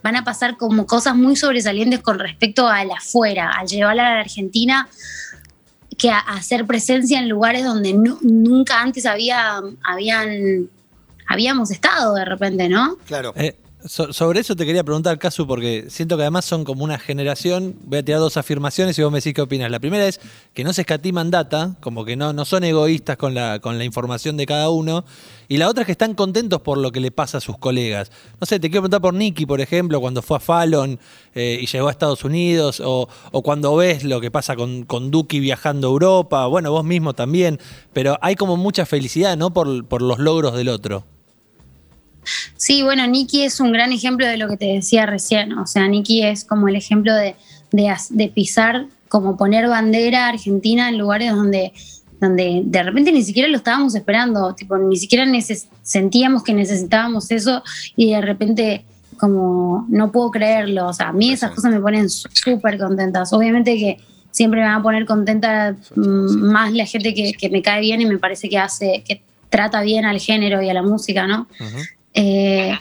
van 0.04 0.16
a 0.16 0.24
pasar 0.24 0.56
como 0.56 0.86
cosas 0.86 1.16
muy 1.16 1.36
sobresalientes 1.36 2.00
con 2.00 2.18
respecto 2.18 2.66
al 2.68 2.90
afuera, 2.92 3.52
al 3.52 3.68
llevar 3.68 4.00
a 4.00 4.14
la 4.14 4.20
Argentina 4.22 4.88
que 5.98 6.10
a, 6.12 6.20
hacer 6.20 6.66
presencia 6.66 7.20
en 7.20 7.28
lugares 7.30 7.64
donde 7.64 7.94
nu- 7.94 8.20
nunca 8.22 8.82
antes 8.82 9.06
había, 9.06 9.60
habían, 9.84 10.70
habíamos 11.28 11.72
estado 11.72 12.14
de 12.16 12.26
repente, 12.26 12.70
¿no? 12.70 12.98
Claro. 13.08 13.34
Eh, 13.36 13.56
so- 13.88 14.14
sobre 14.14 14.40
eso 14.42 14.56
te 14.56 14.66
quería 14.66 14.84
preguntar, 14.84 15.18
Casu, 15.20 15.48
porque 15.48 15.86
siento 15.90 16.16
que 16.18 16.24
además 16.24 16.46
son 16.46 16.64
como 16.64 16.84
una 16.84 17.00
generación. 17.00 17.76
Voy 17.86 18.00
a 18.00 18.04
tirar 18.06 18.20
dos 18.22 18.38
afirmaciones 18.38 18.98
y 19.00 19.04
vos 19.04 19.12
me 19.12 19.18
decís 19.20 19.34
qué 19.34 19.42
opinas. 19.42 19.72
La 19.72 19.80
primera 19.80 20.08
es 20.08 20.20
que 20.54 20.64
no 20.64 20.74
se 20.74 20.82
escatiman 20.82 21.32
data, 21.32 21.76
como 21.82 22.06
que 22.06 22.16
no, 22.16 22.34
no 22.34 22.46
son 22.46 22.64
egoístas 22.64 23.18
con 23.18 23.34
la, 23.34 23.60
con 23.60 23.78
la 23.78 23.84
información 23.86 24.38
de 24.38 24.46
cada 24.46 24.70
uno. 24.70 25.06
Y 25.48 25.58
la 25.58 25.70
otra 25.70 25.82
es 25.84 25.86
que 25.86 25.92
están 25.94 26.14
contentos 26.14 26.62
por 26.62 26.78
lo 26.78 26.92
que 26.92 27.00
le 27.00 27.10
pasa 27.12 27.38
a 27.38 27.42
sus 27.42 27.58
colegas. 27.58 28.12
No 28.40 28.46
sé, 28.46 28.60
te 28.60 28.70
quiero 28.70 28.82
preguntar 28.84 29.02
por 29.02 29.14
Nicky, 29.14 29.46
por 29.46 29.62
ejemplo, 29.62 30.02
cuando 30.02 30.22
fue 30.22 30.38
a 30.38 30.40
Fallon 30.42 31.00
eh, 31.36 31.60
y 31.62 31.66
llegó 31.68 31.88
a 31.88 31.92
Estados 31.92 32.24
Unidos, 32.26 32.82
o, 32.84 33.08
o 33.32 33.42
cuando 33.42 33.76
ves 33.76 34.04
lo 34.04 34.20
que 34.20 34.30
pasa 34.30 34.56
con, 34.56 34.84
con 34.84 35.10
Duki 35.12 35.40
viajando 35.40 35.88
a 35.88 35.92
Europa, 35.92 36.46
bueno, 36.48 36.72
vos 36.72 36.84
mismo 36.84 37.14
también, 37.14 37.60
pero 37.94 38.18
hay 38.22 38.36
como 38.36 38.58
mucha 38.58 38.86
felicidad, 38.86 39.38
¿no? 39.38 39.54
Por, 39.54 39.86
por 39.86 40.02
los 40.02 40.20
logros 40.20 40.54
del 40.56 40.70
otro. 40.70 41.06
Sí, 42.56 42.84
bueno, 42.84 43.06
Nicky 43.08 43.44
es 43.44 43.60
un 43.60 43.72
gran 43.72 43.92
ejemplo 43.92 44.26
de 44.26 44.38
lo 44.38 44.48
que 44.48 44.58
te 44.58 44.66
decía 44.66 45.06
recién. 45.06 45.54
O 45.54 45.68
sea, 45.68 45.88
Nicky 45.88 46.24
es 46.24 46.44
como 46.46 46.68
el 46.68 46.76
ejemplo 46.76 47.14
de, 47.14 47.36
de, 47.72 48.28
pisar, 48.30 48.88
como 49.10 49.38
poner 49.38 49.68
bandera 49.68 50.28
argentina 50.28 50.90
en 50.90 50.98
lugares 50.98 51.32
donde, 51.34 51.74
donde 52.20 52.62
de 52.66 52.84
repente 52.84 53.12
ni 53.12 53.24
siquiera 53.24 53.48
lo 53.50 53.58
estábamos 53.58 53.96
esperando, 53.96 54.54
tipo, 54.56 54.78
ni 54.78 54.98
siquiera 54.98 55.26
sentíamos 55.82 56.44
que 56.44 56.54
necesitábamos 56.54 57.32
eso 57.32 57.64
y 57.96 58.12
de 58.12 58.22
repente 58.22 58.86
como 59.18 59.86
no 59.90 60.12
puedo 60.12 60.32
creerlo. 60.32 60.88
O 60.88 60.94
sea, 60.94 61.10
a 61.10 61.14
mí 61.14 61.32
esas 61.32 61.52
cosas 61.52 61.72
me 61.72 61.80
ponen 61.80 62.10
sú- 62.10 62.30
súper 62.32 62.78
contentas. 62.78 63.34
Obviamente 63.34 63.76
que 63.76 63.98
siempre 64.32 64.62
me 64.62 64.68
va 64.68 64.76
a 64.76 64.84
poner 64.84 65.06
contenta 65.06 65.76
mm, 65.96 66.36
más 66.52 66.72
la 66.74 66.86
gente 66.86 67.14
que, 67.14 67.34
que 67.34 67.50
me 67.50 67.62
cae 67.62 67.82
bien 67.82 68.02
y 68.02 68.06
me 68.06 68.20
parece 68.20 68.50
que 68.50 68.58
hace, 68.60 69.04
que 69.08 69.22
trata 69.50 69.82
bien 69.82 70.06
al 70.06 70.20
género 70.20 70.62
y 70.62 70.70
a 70.70 70.74
la 70.74 70.84
música, 70.84 71.26
¿no? 71.26 71.48
Eh, 72.18 72.78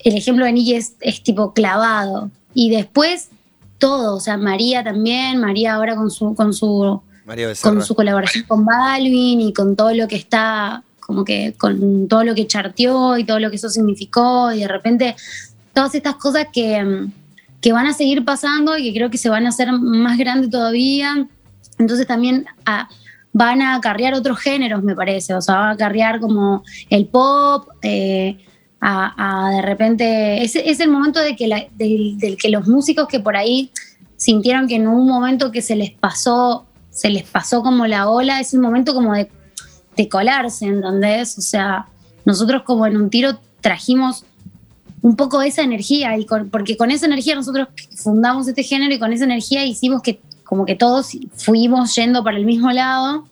el 0.00 0.16
ejemplo 0.16 0.44
de 0.44 0.52
Nicky 0.52 0.74
es, 0.74 0.94
es 1.00 1.22
tipo 1.22 1.54
clavado. 1.54 2.30
Y 2.54 2.70
después 2.70 3.30
todo, 3.78 4.16
o 4.16 4.20
sea, 4.20 4.36
María 4.36 4.84
también, 4.84 5.40
María 5.40 5.74
ahora 5.74 5.96
con 5.96 6.10
su, 6.10 6.34
con 6.34 6.52
su, 6.52 7.00
con 7.62 7.82
su 7.82 7.94
colaboración 7.94 8.44
con 8.46 8.64
Balvin 8.64 9.40
y 9.40 9.52
con 9.52 9.74
todo 9.74 9.92
lo 9.94 10.06
que 10.06 10.16
está, 10.16 10.84
como 11.00 11.24
que 11.24 11.54
con 11.58 12.06
todo 12.08 12.24
lo 12.24 12.34
que 12.34 12.46
charteó 12.46 13.16
y 13.18 13.24
todo 13.24 13.40
lo 13.40 13.50
que 13.50 13.56
eso 13.56 13.70
significó, 13.70 14.52
y 14.52 14.60
de 14.60 14.68
repente 14.68 15.16
todas 15.72 15.94
estas 15.94 16.16
cosas 16.16 16.46
que, 16.52 17.08
que 17.60 17.72
van 17.72 17.86
a 17.86 17.94
seguir 17.94 18.24
pasando 18.24 18.76
y 18.76 18.84
que 18.84 18.98
creo 18.98 19.10
que 19.10 19.18
se 19.18 19.30
van 19.30 19.46
a 19.46 19.48
hacer 19.48 19.72
más 19.72 20.18
grandes 20.18 20.50
todavía. 20.50 21.26
Entonces 21.78 22.06
también 22.06 22.46
ah, 22.66 22.88
van 23.32 23.62
a 23.62 23.76
acarrear 23.76 24.14
otros 24.14 24.38
géneros, 24.38 24.82
me 24.82 24.94
parece. 24.94 25.34
O 25.34 25.40
sea, 25.40 25.56
van 25.56 25.68
a 25.68 25.70
acarrear 25.72 26.20
como 26.20 26.62
el 26.90 27.06
pop, 27.06 27.68
eh, 27.82 28.38
a, 28.80 29.50
de 29.52 29.62
repente. 29.62 30.42
Es, 30.42 30.56
el 30.56 30.90
momento 30.90 31.20
de 31.20 31.36
que, 31.36 32.50
los 32.50 32.66
músicos 32.66 33.06
que 33.08 33.20
por 33.20 33.36
ahí 33.36 33.70
sintieron 34.16 34.68
que 34.68 34.76
en 34.76 34.88
un 34.88 35.06
momento 35.06 35.50
que 35.50 35.62
se 35.62 35.76
les 35.76 35.90
pasó, 35.92 36.66
se 36.90 37.10
les 37.10 37.24
pasó 37.24 37.62
como 37.62 37.86
la 37.86 38.08
ola, 38.08 38.40
es 38.40 38.54
el 38.54 38.60
momento 38.60 38.94
como 38.94 39.14
de, 39.14 39.30
de 39.96 40.08
colarse, 40.08 40.66
¿entendés? 40.66 41.38
O 41.38 41.42
sea, 41.42 41.86
nosotros 42.24 42.62
como 42.62 42.86
en 42.86 42.96
un 42.96 43.10
tiro 43.10 43.38
trajimos 43.60 44.24
un 45.00 45.16
poco 45.16 45.42
esa 45.42 45.62
energía, 45.62 46.16
y 46.16 46.26
porque 46.50 46.76
con 46.76 46.92
esa 46.92 47.06
energía 47.06 47.34
nosotros 47.34 47.68
fundamos 47.96 48.46
este 48.46 48.62
género 48.62 48.94
y 48.94 49.00
con 49.00 49.12
esa 49.12 49.24
energía 49.24 49.64
hicimos 49.64 50.00
que 50.00 50.20
como 50.52 50.66
que 50.66 50.74
todos 50.76 51.12
fuimos 51.34 51.94
yendo 51.96 52.22
para 52.22 52.36
el 52.36 52.44
mismo 52.44 52.70
lado. 52.72 53.24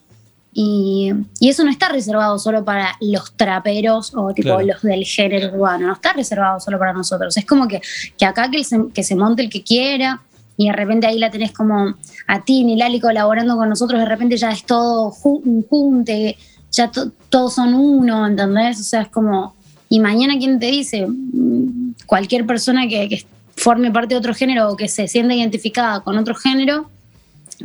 Y, 0.54 1.12
y 1.38 1.50
eso 1.50 1.62
no 1.64 1.70
está 1.70 1.90
reservado 1.90 2.38
solo 2.38 2.64
para 2.64 2.96
los 3.02 3.34
traperos 3.36 4.12
o 4.16 4.32
tipo 4.32 4.48
Claro. 4.48 4.66
los 4.66 4.80
del 4.80 5.04
género 5.04 5.54
urbano, 5.54 5.88
no 5.88 5.92
está 5.92 6.14
reservado 6.14 6.58
solo 6.60 6.78
para 6.78 6.94
nosotros. 6.94 7.36
Es 7.36 7.44
como 7.44 7.68
que, 7.68 7.82
que 8.16 8.24
acá 8.24 8.50
que 8.50 8.64
se, 8.64 8.78
que 8.94 9.02
se 9.02 9.16
monte 9.16 9.42
el 9.42 9.50
que 9.50 9.62
quiera 9.62 10.22
y 10.56 10.68
de 10.68 10.72
repente 10.72 11.06
ahí 11.06 11.18
la 11.18 11.30
tenés 11.30 11.52
como 11.52 11.94
a 12.26 12.40
ti 12.42 12.62
y 12.66 12.74
Lali 12.76 13.00
colaborando 13.00 13.54
con 13.58 13.68
nosotros, 13.68 14.00
de 14.00 14.06
repente 14.06 14.38
ya 14.38 14.50
es 14.50 14.64
todo 14.64 15.10
ju- 15.12 15.42
un 15.44 15.62
junte, 15.68 16.38
ya 16.72 16.90
to- 16.90 17.12
todos 17.28 17.52
son 17.56 17.74
uno, 17.74 18.26
¿entendés? 18.26 18.80
O 18.80 18.84
sea, 18.84 19.02
es 19.02 19.08
como, 19.08 19.54
y 19.90 20.00
mañana 20.00 20.38
quién 20.38 20.58
te 20.58 20.66
dice, 20.70 21.06
Mm, 21.06 21.92
cualquier 22.06 22.46
persona 22.46 22.88
que, 22.88 23.10
que 23.10 23.26
forme 23.56 23.90
parte 23.90 24.14
de 24.14 24.18
otro 24.18 24.32
género 24.34 24.70
o 24.70 24.76
que 24.76 24.88
se 24.88 25.06
sienta 25.06 25.34
identificada 25.34 26.00
con 26.00 26.16
otro 26.16 26.34
género, 26.34 26.88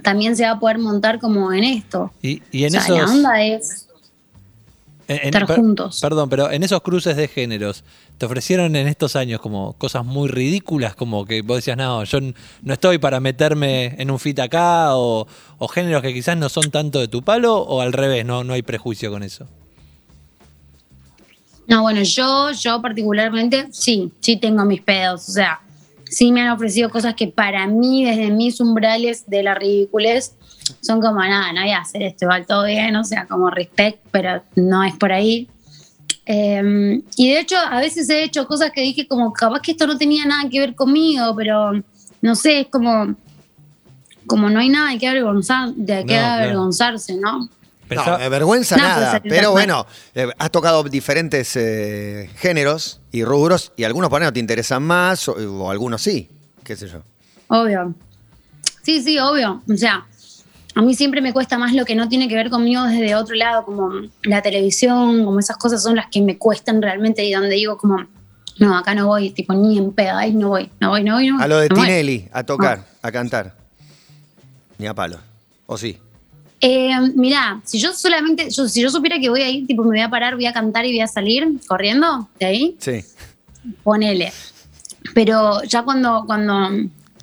también 0.04 0.36
se 0.36 0.44
va 0.44 0.52
a 0.52 0.60
poder 0.60 0.78
montar 0.80 1.20
como 1.20 1.52
en 1.54 1.64
esto. 1.64 2.12
Y, 2.22 2.42
y 2.52 2.64
en 2.66 2.76
o 2.76 2.82
sea, 2.82 2.82
esos. 2.82 2.98
la 2.98 3.06
onda 3.06 3.42
es 3.44 3.88
en- 5.08 5.18
estar 5.28 5.46
per- 5.46 5.58
juntos. 5.58 6.00
Perdón, 6.02 6.30
pero 6.30 6.50
en 6.52 6.64
esos 6.64 6.82
cruces 6.82 7.16
de 7.16 7.28
géneros, 7.28 7.84
¿te 8.18 8.26
ofrecieron 8.26 8.76
en 8.76 8.88
estos 8.88 9.16
años 9.16 9.40
como 9.40 9.74
cosas 9.74 10.04
muy 10.06 10.28
ridículas? 10.30 10.96
Como 10.96 11.26
que 11.26 11.42
vos 11.42 11.58
decías, 11.58 11.78
no, 11.78 12.04
yo 12.04 12.20
no 12.62 12.74
estoy 12.74 12.98
para 12.98 13.20
meterme 13.20 13.96
en 14.02 14.10
un 14.12 14.20
fit 14.20 14.40
acá, 14.40 14.96
o, 14.98 15.28
o 15.58 15.68
géneros 15.68 16.02
que 16.02 16.14
quizás 16.14 16.38
no 16.38 16.50
son 16.50 16.72
tanto 16.72 17.00
de 17.00 17.08
tu 17.08 17.22
palo, 17.24 17.58
o 17.58 17.82
al 17.82 17.94
revés, 17.94 18.26
no, 18.26 18.44
no 18.44 18.54
hay 18.54 18.62
prejuicio 18.64 19.12
con 19.12 19.22
eso. 19.24 19.48
No, 21.68 21.82
bueno, 21.82 22.04
yo, 22.04 22.52
yo 22.52 22.80
particularmente, 22.82 23.68
sí, 23.72 24.12
sí 24.20 24.38
tengo 24.38 24.64
mis 24.66 24.82
pedos. 24.82 25.28
O 25.30 25.32
sea, 25.32 25.60
sí 26.10 26.32
me 26.32 26.42
han 26.42 26.50
ofrecido 26.50 26.90
cosas 26.90 27.16
que 27.16 27.28
para 27.28 27.68
mí, 27.68 28.06
desde 28.06 28.32
mis 28.32 28.60
umbrales 28.60 29.26
de 29.28 29.44
la 29.44 29.56
ridiculez, 29.56 30.36
son 30.82 31.02
como, 31.02 31.20
nada, 31.20 31.54
no 31.54 31.62
voy 31.62 31.72
a 31.72 31.80
hacer 31.80 32.04
esto, 32.04 32.26
igual 32.26 32.46
todo 32.46 32.66
bien, 32.66 32.96
o 32.96 33.04
sea, 33.04 33.26
como 33.28 33.50
respect, 33.50 34.00
pero 34.12 34.42
no 34.56 34.84
es 34.84 34.96
por 34.96 35.12
ahí. 35.12 35.48
Eh, 36.26 37.02
y 37.16 37.30
de 37.30 37.40
hecho, 37.40 37.56
a 37.58 37.80
veces 37.80 38.10
he 38.10 38.24
hecho 38.24 38.48
cosas 38.48 38.72
que 38.72 38.82
dije 38.82 39.08
como, 39.08 39.32
capaz 39.32 39.62
que 39.62 39.72
esto 39.72 39.86
no 39.86 39.98
tenía 39.98 40.26
nada 40.26 40.50
que 40.50 40.60
ver 40.60 40.76
conmigo, 40.76 41.36
pero 41.36 41.72
no 42.22 42.36
sé, 42.36 42.62
es 42.62 42.68
como, 42.68 43.16
como 44.26 44.50
no 44.50 44.60
hay 44.60 44.70
nada 44.70 44.92
de 44.92 44.98
qué 44.98 45.08
avergonzar, 45.08 45.74
de 45.76 46.06
qué 46.06 46.18
No, 46.18 46.26
avergonzarse, 46.26 47.16
¿no? 47.16 47.48
Pensaba- 47.88 48.18
No, 48.18 48.24
de 48.24 48.30
vergüenza 48.30 48.76
No, 48.78 48.84
nada. 48.84 49.22
Pero 49.24 49.52
bueno, 49.52 49.86
eh, 50.16 50.28
has 50.38 50.50
tocado 50.52 50.84
diferentes 50.84 51.56
eh, 51.56 52.30
géneros 52.38 53.00
y 53.12 53.24
rubros 53.24 53.72
y 53.76 53.84
algunos 53.84 54.10
por 54.10 54.22
ahí 54.22 54.26
no 54.28 54.34
te 54.34 54.40
interesan 54.40 54.82
más 54.84 55.28
o, 55.28 55.34
o 55.34 55.70
algunos 55.72 56.02
sí, 56.02 56.30
qué 56.64 56.76
sé 56.76 56.88
yo. 56.88 57.02
Obvio. 57.48 57.94
Sí, 58.82 59.02
sí, 59.04 59.20
obvio. 59.20 59.62
O 59.72 59.78
sea, 59.78 60.06
a 60.76 60.82
mí 60.82 60.96
siempre 60.96 61.22
me 61.22 61.32
cuesta 61.32 61.58
más 61.58 61.74
lo 61.74 61.86
que 61.86 61.96
no 61.96 62.10
tiene 62.10 62.28
que 62.28 62.36
ver 62.36 62.50
conmigo 62.50 62.84
desde 62.84 63.16
otro 63.16 63.36
lado, 63.36 63.64
como 63.66 63.92
la 64.24 64.42
televisión, 64.42 65.24
como 65.24 65.40
esas 65.40 65.58
cosas 65.58 65.82
son 65.84 65.96
las 65.96 66.08
que 66.08 66.22
me 66.22 66.38
cuestan 66.38 66.82
realmente 66.82 67.24
y 67.24 67.32
donde 67.34 67.50
digo 67.56 67.78
como, 67.78 68.06
no, 68.58 68.78
acá 68.78 68.96
no 68.96 69.08
voy, 69.08 69.30
tipo, 69.32 69.54
ni 69.54 69.78
en 69.78 69.92
pedo, 69.92 70.16
ahí 70.18 70.34
no 70.34 70.50
voy, 70.50 70.70
no 70.80 70.90
voy, 70.90 71.04
no 71.04 71.14
voy, 71.16 71.28
no 71.28 71.36
voy. 71.36 71.44
A 71.44 71.48
lo 71.48 71.58
de 71.60 71.70
no 71.70 71.76
voy. 71.76 71.86
Tinelli, 71.86 72.30
a 72.32 72.44
tocar, 72.44 72.86
a 73.02 73.12
cantar. 73.12 73.56
Ni 74.78 74.88
a 74.88 74.94
palo. 74.94 75.20
¿O 75.68 75.78
sí? 75.78 75.98
Eh, 76.62 76.92
mirá, 77.16 77.62
si 77.66 77.80
yo 77.80 77.94
solamente, 77.94 78.50
yo, 78.50 78.68
si 78.68 78.82
yo 78.82 78.90
supiera 78.90 79.20
que 79.20 79.30
voy 79.30 79.42
a 79.42 79.50
ir, 79.50 79.68
tipo, 79.68 79.84
me 79.84 79.90
voy 79.90 80.00
a 80.02 80.10
parar, 80.10 80.36
voy 80.36 80.46
a 80.46 80.54
cantar 80.54 80.86
y 80.86 80.92
voy 80.92 81.02
a 81.02 81.08
salir 81.08 81.48
corriendo 81.68 82.30
de 82.40 82.46
ahí, 82.46 82.76
Sí. 82.80 83.04
ponele. 83.84 84.32
Pero 85.14 85.62
ya 85.64 85.84
cuando, 85.84 86.24
cuando, 86.26 86.70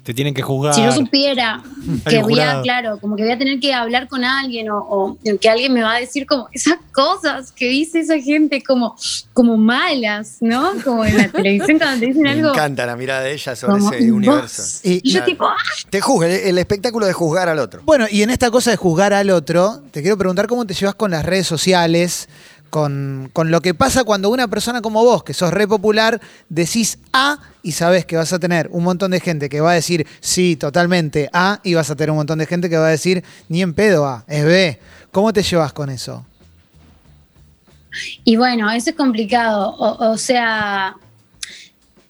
Te 0.02 0.12
tienen 0.12 0.34
que 0.34 0.42
juzgar. 0.42 0.74
Si 0.74 0.82
yo 0.82 0.90
supiera 0.90 1.62
que 2.08 2.22
voy 2.22 2.40
a, 2.40 2.60
claro, 2.62 2.98
como 3.00 3.14
que 3.14 3.22
voy 3.22 3.30
a 3.32 3.38
tener 3.38 3.60
que 3.60 3.72
hablar 3.72 4.08
con 4.08 4.24
alguien 4.24 4.68
o, 4.68 4.78
o 4.78 5.16
que 5.40 5.48
alguien 5.48 5.72
me 5.72 5.82
va 5.82 5.94
a 5.94 6.00
decir 6.00 6.26
como 6.26 6.48
esas 6.52 6.78
cosas 6.92 7.52
que 7.52 7.68
dice 7.68 8.00
esa 8.00 8.18
gente 8.18 8.62
como, 8.62 8.96
como 9.32 9.56
malas, 9.56 10.38
¿no? 10.40 10.72
Como 10.84 11.04
en 11.04 11.16
la 11.18 11.28
televisión 11.32 11.78
cuando 11.78 12.00
te 12.00 12.06
dicen 12.06 12.22
Me 12.22 12.30
algo 12.32 12.50
encanta 12.50 12.84
la 12.84 12.96
mirada 12.96 13.20
de 13.22 13.32
ella 13.32 13.54
sobre 13.54 13.78
como 13.78 13.92
ese 13.92 14.04
vos. 14.06 14.16
universo. 14.16 14.62
Y- 14.82 15.00
Y, 15.04 15.10
yo 15.12 15.18
Claro. 15.20 15.26
tipo, 15.26 15.46
¡ah! 15.46 15.56
Te 15.90 16.00
juzga, 16.00 16.26
el, 16.26 16.32
el 16.48 16.58
espectáculo 16.58 17.06
de 17.06 17.12
juzgar 17.12 17.48
al 17.48 17.58
otro. 17.60 17.82
Bueno, 17.84 18.06
y 18.10 18.22
en 18.22 18.30
esta 18.30 18.50
cosa 18.50 18.70
de 18.72 18.76
juzgar 18.76 19.12
al 19.12 19.30
otro, 19.30 19.82
te 19.92 20.02
quiero 20.02 20.18
preguntar 20.18 20.48
cómo 20.48 20.64
te 20.66 20.74
llevas 20.74 20.94
con 20.96 21.12
las 21.12 21.24
redes 21.24 21.46
sociales, 21.46 22.28
con, 22.70 23.30
con 23.32 23.50
lo 23.50 23.60
que 23.60 23.74
pasa 23.74 24.02
cuando 24.02 24.30
una 24.30 24.48
persona 24.48 24.80
como 24.82 25.04
vos, 25.04 25.22
que 25.22 25.32
sos 25.34 25.52
re 25.52 25.68
popular, 25.68 26.20
decís 26.48 26.98
A 27.12 27.38
y 27.62 27.72
sabés 27.72 28.04
que 28.06 28.16
vas 28.16 28.32
a 28.32 28.38
tener 28.38 28.68
un 28.72 28.84
montón 28.84 29.10
de 29.10 29.20
gente 29.20 29.48
que 29.48 29.60
va 29.60 29.72
a 29.72 29.74
decir 29.74 30.06
sí, 30.20 30.56
totalmente 30.56 31.30
A, 31.32 31.60
y 31.62 31.74
vas 31.74 31.90
a 31.90 31.96
tener 31.96 32.10
un 32.10 32.16
montón 32.16 32.38
de 32.38 32.46
gente 32.46 32.68
que 32.68 32.76
va 32.76 32.86
a 32.86 32.90
decir 32.90 33.24
ni 33.48 33.62
en 33.62 33.74
pedo 33.74 34.06
A, 34.06 34.24
es 34.28 34.44
B. 34.44 34.78
¿Cómo 35.10 35.32
te 35.32 35.42
llevas 35.42 35.72
con 35.72 35.90
eso? 35.90 36.24
Y 38.24 38.36
bueno, 38.36 38.70
eso 38.70 38.90
es 38.90 38.96
complicado. 38.96 39.74
O, 39.78 40.16
sea, 40.16 40.96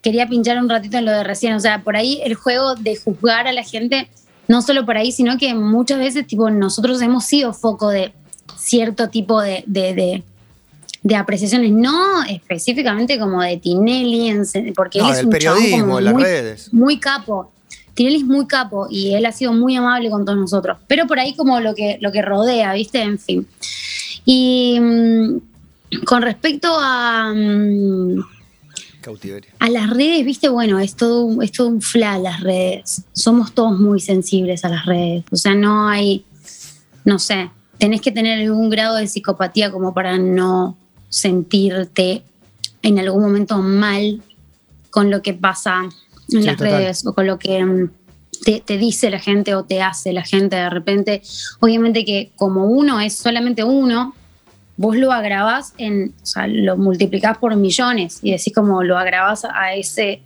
quería 0.01 0.29
pinchar 0.29 0.59
un 0.59 0.69
ratito 0.69 0.99
en 0.99 1.05
lo 1.05 1.11
de 1.11 1.25
recién. 1.25 1.55
O 1.55 1.61
sea, 1.61 1.83
por 1.83 1.97
ahí 1.97 2.21
el 2.25 2.35
juego 2.35 2.75
de 2.77 2.97
juzgar 2.97 3.49
a 3.49 3.53
la 3.53 3.65
gente, 3.65 4.09
no 4.49 4.63
solo 4.63 4.87
por 4.87 4.97
ahí, 4.97 5.13
sino 5.13 5.37
que 5.39 5.55
muchas 5.55 5.99
veces, 5.99 6.27
tipo, 6.27 6.51
nosotros 6.51 7.03
hemos 7.03 7.25
sido 7.25 7.53
foco 7.53 7.89
de 7.89 8.13
cierto 8.57 9.09
tipo 9.09 9.41
de- 9.41 9.65
de 11.03 11.17
apreciaciones, 11.17 11.73
no 11.73 12.23
específicamente 12.25 13.19
como 13.19 13.43
de 13.43 13.57
Tinelli, 13.57 14.35
porque 14.75 15.01
No, 15.01 15.07
él 15.07 15.11
es 15.11 15.17
del 15.19 15.27
un 15.27 15.33
periodismo, 15.33 15.81
como 15.81 16.01
las 16.01 16.15
muy, 16.15 16.23
redes. 16.23 16.73
muy 16.73 16.99
capo. 17.01 17.51
Tinelli 17.95 18.17
es 18.19 18.25
muy 18.25 18.47
capo 18.47 18.87
y 18.89 19.15
él 19.15 19.27
ha 19.27 19.33
sido 19.33 19.53
muy 19.53 19.77
amable 19.77 20.11
con 20.11 20.25
todos 20.25 20.39
nosotros. 20.39 20.79
Pero 20.87 21.07
por 21.07 21.19
ahí 21.19 21.35
como 21.35 21.61
lo 21.61 21.75
que, 21.75 21.99
lo 22.01 22.13
que 22.13 22.23
rodea, 22.23 22.73
¿viste? 22.73 23.03
En 23.03 23.19
fin. 23.19 23.47
Y 24.25 24.79
mm, 24.81 25.39
con 26.05 26.23
respecto 26.23 26.69
a, 26.79 27.33
mm, 27.35 28.21
Cautiverio. 29.01 29.51
a 29.59 29.69
las 29.69 29.91
redes, 29.91 30.25
¿viste? 30.25 30.49
Bueno, 30.49 30.79
es 30.79 30.95
todo, 30.95 31.43
es 31.43 31.51
todo 31.51 31.67
un 31.69 31.83
fla 31.83 32.17
las 32.19 32.41
redes. 32.41 33.03
Somos 33.13 33.53
todos 33.53 33.79
muy 33.79 33.99
sensibles 34.01 34.65
a 34.65 34.69
las 34.69 34.87
redes. 34.87 35.25
O 35.33 35.37
sea, 35.37 35.55
no 35.57 35.89
hay, 35.89 36.25
no 37.05 37.19
sé, 37.19 37.51
tenés 37.79 38.01
que 38.01 38.13
tener 38.13 38.41
algún 38.41 38.71
grado 38.71 38.95
de 38.97 39.09
psicopatía 39.09 39.73
como 39.73 39.93
para 39.93 40.17
no 40.17 40.79
sentirte 41.13 42.23
en 42.81 42.99
algún 42.99 43.23
momento 43.23 43.59
mal 43.59 44.23
con 44.89 45.11
lo 45.11 45.21
que 45.21 45.35
pasa 45.35 45.83
en 45.85 46.41
Sí, 46.41 46.43
las 46.43 46.57
total. 46.57 46.73
redes 46.73 47.07
o 47.07 47.15
con 47.15 47.27
lo 47.27 47.39
que 47.39 47.63
mm, 47.63 47.91
te, 48.45 48.61
te 48.65 48.79
dice 48.79 49.11
la 49.11 49.19
gente 49.19 49.55
o 49.55 49.63
te 49.65 49.83
hace 49.83 50.15
la 50.15 50.23
gente 50.23 50.57
de 50.57 50.71
repente. 50.71 51.21
Obviamente 51.61 52.07
que 52.07 52.33
como 52.37 52.65
uno 52.65 52.99
es 52.99 53.15
solamente 53.15 53.63
uno, 53.63 54.15
vos 54.79 54.97
lo 54.97 55.13
agravás 55.13 55.75
en, 55.77 56.15
o 56.23 56.27
sea, 56.27 56.47
lo 56.47 56.79
multiplicás 56.79 57.37
por 57.37 57.55
millones 57.57 58.21
y 58.23 58.31
decís 58.31 58.55
como 58.55 58.83
lo 58.83 58.97
agravás 58.97 59.45
a 59.45 59.75
ese, 59.75 60.23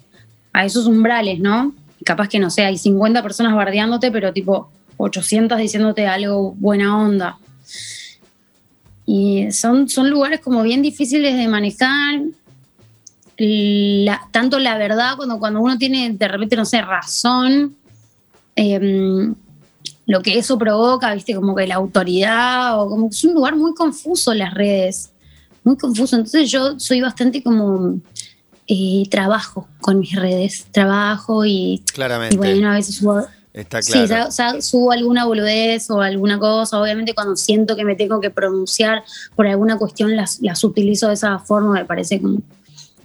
a 0.53 0.65
esos 0.65 0.87
umbrales, 0.87 1.41
¿no? 1.41 1.75
Capaz 2.05 2.29
que 2.29 2.39
no 2.39 2.49
sé, 2.51 2.65
hay 2.65 2.79
50 2.79 3.23
personas 3.25 3.57
bardeándote, 3.57 4.13
pero 4.13 4.33
tipo 4.33 4.71
800 4.99 5.59
diciéndote 5.59 6.07
algo 6.07 6.53
buena 6.53 6.97
onda. 6.97 7.39
Y 9.07 9.51
son, 9.53 9.89
son 9.89 10.11
lugares 10.11 10.41
como 10.41 10.63
bien 10.63 10.83
difíciles 10.83 11.37
de 11.37 11.47
manejar. 11.49 12.21
La- 13.39 14.27
tanto 14.31 14.59
la 14.59 14.79
verdad, 14.79 15.17
cuando, 15.17 15.39
cuando 15.39 15.61
uno 15.61 15.77
tiene 15.79 16.11
de 16.13 16.29
repente, 16.29 16.57
no 16.57 16.65
sé, 16.65 16.81
razón, 16.81 17.77
em, 18.55 19.35
lo 20.07 20.23
que 20.23 20.39
eso 20.39 20.57
provoca, 20.59 21.13
viste, 21.15 21.35
como 21.35 21.55
que 21.55 21.67
la 21.67 21.75
autoridad, 21.75 22.81
o 22.81 22.89
como 22.89 23.11
que 23.11 23.15
es 23.17 23.25
un 23.25 23.35
lugar 23.35 23.57
muy 23.57 23.75
confuso 23.75 24.33
las 24.35 24.55
redes, 24.55 25.11
muy 25.65 25.77
confuso. 25.77 26.17
Entonces 26.17 26.51
yo 26.51 26.79
soy 26.81 27.01
bastante 27.03 27.43
como 27.43 28.01
eh, 28.69 29.05
trabajo 29.11 29.69
con 29.81 29.99
mis 30.01 30.15
redes, 30.15 30.67
trabajo 30.73 31.45
y, 31.45 31.83
Claramente. 31.93 32.35
y 32.35 32.39
bueno, 32.39 32.71
a 32.71 32.75
veces 32.75 32.97
subo, 32.97 33.23
Está 33.57 33.81
Sí, 33.81 33.93
claro. 34.07 34.29
o 34.29 34.31
sea, 34.31 34.61
subo 34.61 34.93
alguna 34.93 35.25
boludez 35.25 35.91
o 35.91 36.03
alguna 36.03 36.39
cosa. 36.39 36.79
Obviamente, 36.79 37.15
cuando 37.15 37.37
siento 37.37 37.75
que 37.75 37.87
me 37.87 37.97
tengo 37.97 38.21
que 38.21 38.29
pronunciar 38.29 39.03
por 39.35 39.47
alguna 39.47 39.79
cuestión, 39.79 40.15
las, 40.15 40.43
las 40.43 40.63
utilizo 40.63 41.09
de 41.09 41.15
esa 41.15 41.39
forma. 41.39 41.73
Me 41.73 41.87
parece 41.87 42.21
como, 42.21 42.43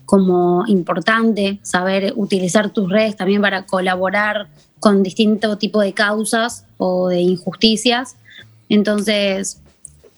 como 0.03 0.65
importante, 0.67 1.60
saber 1.63 2.12
utilizar 2.17 2.70
tus 2.70 2.89
redes 2.89 3.15
también 3.15 3.41
para 3.41 3.65
colaborar 3.65 4.50
con 4.81 5.03
distinto 5.03 5.58
tipo 5.58 5.79
de 5.79 5.93
causas 5.93 6.65
o 6.77 7.08
de 7.08 7.22
injusticias. 7.22 8.17
Entonces, 8.67 9.62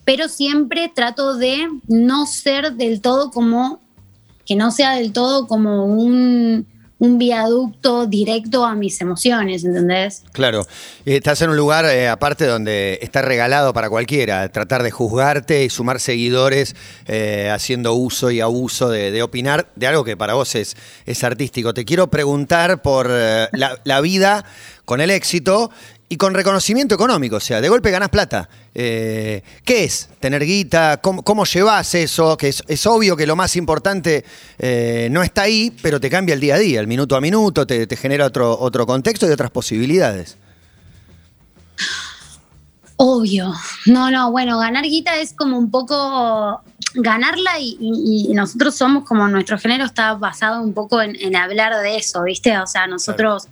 pero 0.06 0.28
siempre 0.28 0.92
trato 0.94 1.36
de 1.38 1.70
no 1.88 2.26
ser 2.26 2.74
del 2.74 3.02
todo 3.02 3.30
como, 3.30 3.82
que 4.48 4.56
no 4.56 4.72
sea 4.72 4.96
del 4.96 5.14
todo 5.14 5.46
como 5.46 5.86
un, 5.86 6.66
un 7.04 7.18
viaducto 7.18 8.06
directo 8.06 8.64
a 8.64 8.76
mis 8.76 9.02
emociones, 9.02 9.66
¿entendés? 9.66 10.24
Claro, 10.32 10.66
Y 11.04 11.16
estás 11.16 11.42
en 11.42 11.50
un 11.50 11.58
lugar 11.58 11.84
eh, 11.84 12.08
aparte 12.08 12.46
donde 12.46 12.98
está 13.02 13.22
regalado 13.22 13.74
para 13.74 13.90
cualquiera, 13.90 14.48
tratar 14.48 14.84
de 14.84 14.92
juzgarte 14.92 15.66
y 15.66 15.70
sumar 15.70 16.00
seguidores 16.00 16.78
eh, 17.08 17.50
haciendo 17.54 17.94
uso 17.94 18.32
y 18.32 18.40
abuso 18.40 18.90
de, 18.90 19.22
opinar 19.22 19.68
de 19.76 19.88
algo 19.88 20.06
que 20.06 20.16
para 20.16 20.36
vos 20.36 20.56
es, 20.56 20.78
es 21.06 21.26
artístico. 21.26 21.74
Te 21.74 21.84
quiero 21.84 22.10
preguntar 22.10 22.82
por 22.82 23.10
eh, 23.12 23.50
la 23.52 24.00
vida 24.00 24.46
con 24.86 25.02
el 25.02 25.12
éxito 25.12 25.72
y 26.14 26.18
con 26.18 26.36
reconocimiento 26.36 26.94
económico, 26.94 27.38
o 27.38 27.40
sea, 27.40 27.60
de 27.60 27.70
golpe 27.70 27.90
ganás 27.90 28.10
plata. 28.10 28.48
Eh, 28.76 29.42
¿Qué 29.66 29.84
es 29.86 30.10
tener 30.20 30.46
guita? 30.46 30.98
¿Cómo, 31.02 31.24
cómo 31.24 31.44
llevas 31.46 31.96
eso? 31.96 32.38
Que 32.38 32.50
es, 32.50 32.64
es 32.68 32.86
obvio 32.86 33.18
que 33.18 33.26
lo 33.26 33.36
más 33.36 33.56
importante 33.56 34.24
eh, 34.60 35.08
no 35.10 35.24
está 35.24 35.42
ahí, 35.44 35.76
pero 35.82 36.00
te 36.00 36.12
cambia 36.12 36.34
el 36.36 36.40
día 36.40 36.54
a 36.56 36.60
día, 36.60 36.80
el 36.80 36.88
minuto 36.88 37.16
a 37.16 37.22
minuto, 37.22 37.66
te, 37.66 37.88
te 37.88 37.96
genera 37.98 38.28
otro, 38.28 38.58
otro 38.60 38.86
contexto 38.86 39.28
y 39.28 39.32
otras 39.32 39.50
posibilidades. 39.50 40.38
Obvio. 42.96 43.52
No, 43.88 44.12
no, 44.12 44.32
bueno, 44.32 44.60
ganar 44.60 44.84
guita 44.84 45.16
es 45.18 45.34
como 45.34 45.58
un 45.58 45.72
poco 45.72 46.62
ganarla 46.94 47.58
y, 47.60 47.76
y- 47.80 48.28
y 48.30 48.34
nosotros 48.36 48.76
somos 48.76 49.04
como 49.04 49.28
nuestro 49.28 49.58
género 49.58 49.86
está 49.86 50.14
basado 50.14 50.62
un 50.62 50.74
poco 50.74 51.02
en, 51.02 51.16
en 51.20 51.36
hablar 51.36 51.82
de 51.82 51.98
eso, 51.98 52.22
¿viste? 52.24 52.56
O 52.60 52.68
sea, 52.68 52.86
nosotros, 52.86 53.48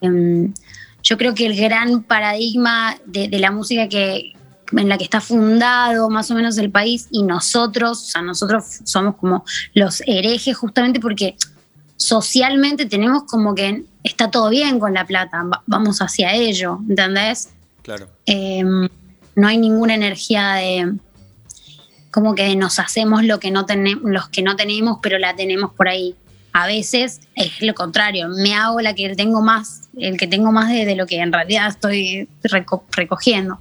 em, 0.00 0.54
yo 1.02 1.18
creo 1.18 1.34
que 1.34 1.46
el 1.46 1.56
gran 1.56 2.02
paradigma 2.02 2.96
de, 3.06 3.28
de 3.28 3.38
la 3.38 3.50
música 3.50 3.88
que 3.88 4.32
en 4.74 4.88
la 4.88 4.96
que 4.96 5.04
está 5.04 5.20
fundado 5.20 6.08
más 6.08 6.30
o 6.30 6.34
menos 6.34 6.56
el 6.56 6.70
país 6.70 7.06
y 7.10 7.22
nosotros, 7.24 8.02
o 8.02 8.04
sea, 8.06 8.22
nosotros 8.22 8.64
somos 8.84 9.16
como 9.16 9.44
los 9.74 10.02
herejes 10.06 10.56
justamente 10.56 10.98
porque 10.98 11.36
socialmente 11.96 12.86
tenemos 12.86 13.24
como 13.24 13.54
que 13.54 13.84
está 14.02 14.30
todo 14.30 14.48
bien 14.48 14.78
con 14.78 14.94
la 14.94 15.06
plata, 15.06 15.42
va- 15.44 15.62
vamos 15.66 16.00
hacia 16.00 16.34
ello, 16.34 16.78
¿entendés? 16.88 17.50
Claro. 17.82 18.08
Eh, 18.26 18.64
no 19.34 19.46
hay 19.48 19.58
ninguna 19.58 19.94
energía 19.94 20.54
de 20.54 20.94
como 22.10 22.34
que 22.34 22.54
nos 22.56 22.78
hacemos 22.78 23.24
lo 23.24 23.38
que 23.40 23.50
no 23.50 23.64
tenemos, 23.66 24.04
los 24.10 24.28
que 24.28 24.42
no 24.42 24.56
tenemos, 24.56 24.98
pero 25.02 25.18
la 25.18 25.34
tenemos 25.36 25.72
por 25.74 25.88
ahí. 25.88 26.14
A 26.52 26.66
veces 26.66 27.20
es 27.34 27.62
lo 27.62 27.74
contrario, 27.74 28.28
me 28.28 28.54
hago 28.54 28.80
la 28.80 28.94
que 28.94 29.14
tengo 29.16 29.40
más, 29.40 29.88
el 29.96 30.18
que 30.18 30.26
tengo 30.26 30.52
más 30.52 30.68
de, 30.70 30.94
lo 30.96 31.06
que 31.06 31.18
en 31.18 31.32
realidad 31.32 31.68
estoy 31.68 32.28
reco- 32.42 32.82
recogiendo. 32.90 33.58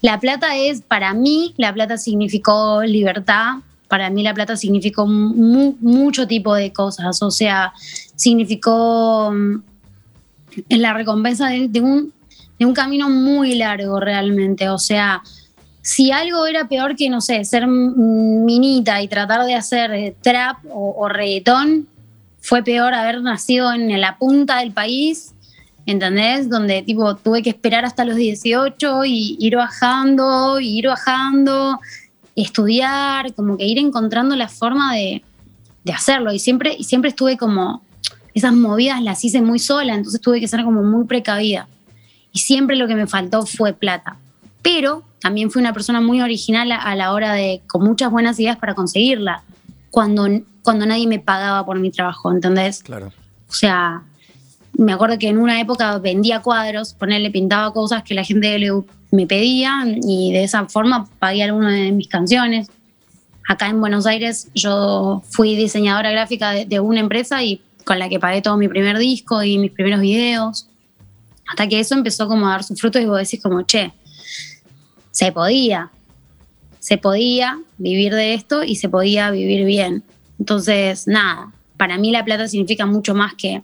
La 0.00 0.18
plata 0.18 0.56
es, 0.56 0.80
para 0.82 1.14
mí, 1.14 1.54
la 1.56 1.72
plata 1.72 1.96
significó 1.96 2.82
libertad, 2.82 3.58
para 3.86 4.10
mí 4.10 4.24
la 4.24 4.34
plata 4.34 4.56
significó 4.56 5.06
mu- 5.06 5.76
mucho 5.80 6.26
tipo 6.26 6.54
de 6.54 6.72
cosas, 6.72 7.22
o 7.22 7.30
sea, 7.30 7.72
significó 8.16 9.30
mm, 9.32 9.62
la 10.70 10.92
recompensa 10.94 11.50
de, 11.50 11.80
un, 11.80 12.12
de 12.58 12.66
un 12.66 12.74
camino 12.74 13.08
muy 13.08 13.54
largo 13.54 14.00
realmente, 14.00 14.68
o 14.70 14.78
sea, 14.78 15.22
si 15.82 16.10
algo 16.10 16.46
era 16.46 16.66
peor 16.68 16.96
que, 16.96 17.08
no 17.10 17.20
sé, 17.20 17.44
ser 17.44 17.66
minita 17.66 19.02
y 19.02 19.08
tratar 19.08 19.44
de 19.46 19.54
hacer 19.54 20.14
trap 20.20 20.58
o, 20.68 20.94
o 20.98 21.08
reggaetón, 21.08 21.88
fue 22.42 22.62
peor 22.62 22.92
haber 22.92 23.22
nacido 23.22 23.72
en 23.72 23.98
la 24.00 24.18
punta 24.18 24.58
del 24.58 24.72
país, 24.72 25.32
¿entendés? 25.86 26.50
Donde 26.50 26.82
tipo 26.82 27.14
tuve 27.14 27.40
que 27.40 27.50
esperar 27.50 27.84
hasta 27.84 28.04
los 28.04 28.16
18 28.16 29.04
y 29.04 29.36
ir 29.38 29.56
bajando, 29.56 30.58
y 30.58 30.78
ir 30.78 30.88
bajando, 30.88 31.78
estudiar, 32.34 33.32
como 33.34 33.56
que 33.56 33.64
ir 33.64 33.78
encontrando 33.78 34.34
la 34.34 34.48
forma 34.48 34.94
de, 34.94 35.22
de 35.84 35.92
hacerlo. 35.92 36.32
Y 36.32 36.40
siempre, 36.40 36.82
siempre 36.82 37.10
estuve 37.10 37.36
como, 37.36 37.82
esas 38.34 38.52
movidas 38.52 39.00
las 39.00 39.24
hice 39.24 39.40
muy 39.40 39.60
sola, 39.60 39.94
entonces 39.94 40.20
tuve 40.20 40.40
que 40.40 40.48
ser 40.48 40.64
como 40.64 40.82
muy 40.82 41.04
precavida. 41.04 41.68
Y 42.32 42.40
siempre 42.40 42.74
lo 42.74 42.88
que 42.88 42.96
me 42.96 43.06
faltó 43.06 43.46
fue 43.46 43.72
plata. 43.72 44.16
Pero 44.62 45.04
también 45.20 45.50
fui 45.52 45.60
una 45.60 45.72
persona 45.72 46.00
muy 46.00 46.20
original 46.20 46.72
a 46.72 46.96
la 46.96 47.12
hora 47.12 47.34
de, 47.34 47.62
con 47.68 47.84
muchas 47.84 48.10
buenas 48.10 48.40
ideas 48.40 48.56
para 48.56 48.74
conseguirla, 48.74 49.44
cuando, 49.92 50.26
cuando 50.62 50.86
nadie 50.86 51.06
me 51.06 51.18
pagaba 51.18 51.64
por 51.66 51.78
mi 51.78 51.90
trabajo, 51.90 52.32
¿entendés? 52.32 52.82
Claro. 52.82 53.12
O 53.46 53.52
sea, 53.52 54.02
me 54.72 54.94
acuerdo 54.94 55.18
que 55.18 55.28
en 55.28 55.36
una 55.36 55.60
época 55.60 55.98
vendía 55.98 56.40
cuadros, 56.40 56.94
ponerle 56.94 57.30
pintaba 57.30 57.72
cosas 57.74 58.02
que 58.02 58.14
la 58.14 58.24
gente 58.24 58.58
me 59.10 59.26
pedía 59.26 59.84
y 60.02 60.32
de 60.32 60.44
esa 60.44 60.64
forma 60.64 61.06
pagué 61.18 61.42
algunas 61.42 61.74
de 61.74 61.92
mis 61.92 62.08
canciones. 62.08 62.70
Acá 63.46 63.68
en 63.68 63.80
Buenos 63.80 64.06
Aires 64.06 64.48
yo 64.54 65.22
fui 65.28 65.56
diseñadora 65.56 66.10
gráfica 66.10 66.52
de, 66.52 66.64
de 66.64 66.80
una 66.80 67.00
empresa 67.00 67.42
y 67.42 67.60
con 67.84 67.98
la 67.98 68.08
que 68.08 68.18
pagué 68.18 68.40
todo 68.40 68.56
mi 68.56 68.68
primer 68.68 68.96
disco 68.96 69.42
y 69.42 69.58
mis 69.58 69.72
primeros 69.72 70.00
videos. 70.00 70.68
Hasta 71.50 71.68
que 71.68 71.80
eso 71.80 71.94
empezó 71.94 72.28
como 72.28 72.46
a 72.46 72.52
dar 72.52 72.64
sus 72.64 72.80
frutos 72.80 73.02
y 73.02 73.04
vos 73.04 73.18
decís 73.18 73.42
como, 73.42 73.60
che, 73.62 73.92
se 75.10 75.32
podía, 75.32 75.90
se 76.82 76.98
podía 76.98 77.60
vivir 77.78 78.12
de 78.12 78.34
esto 78.34 78.64
y 78.64 78.74
se 78.74 78.88
podía 78.88 79.30
vivir 79.30 79.64
bien. 79.64 80.02
Entonces, 80.40 81.06
nada, 81.06 81.52
para 81.76 81.96
mí 81.96 82.10
la 82.10 82.24
plata 82.24 82.48
significa 82.48 82.86
mucho 82.86 83.14
más 83.14 83.34
que 83.34 83.62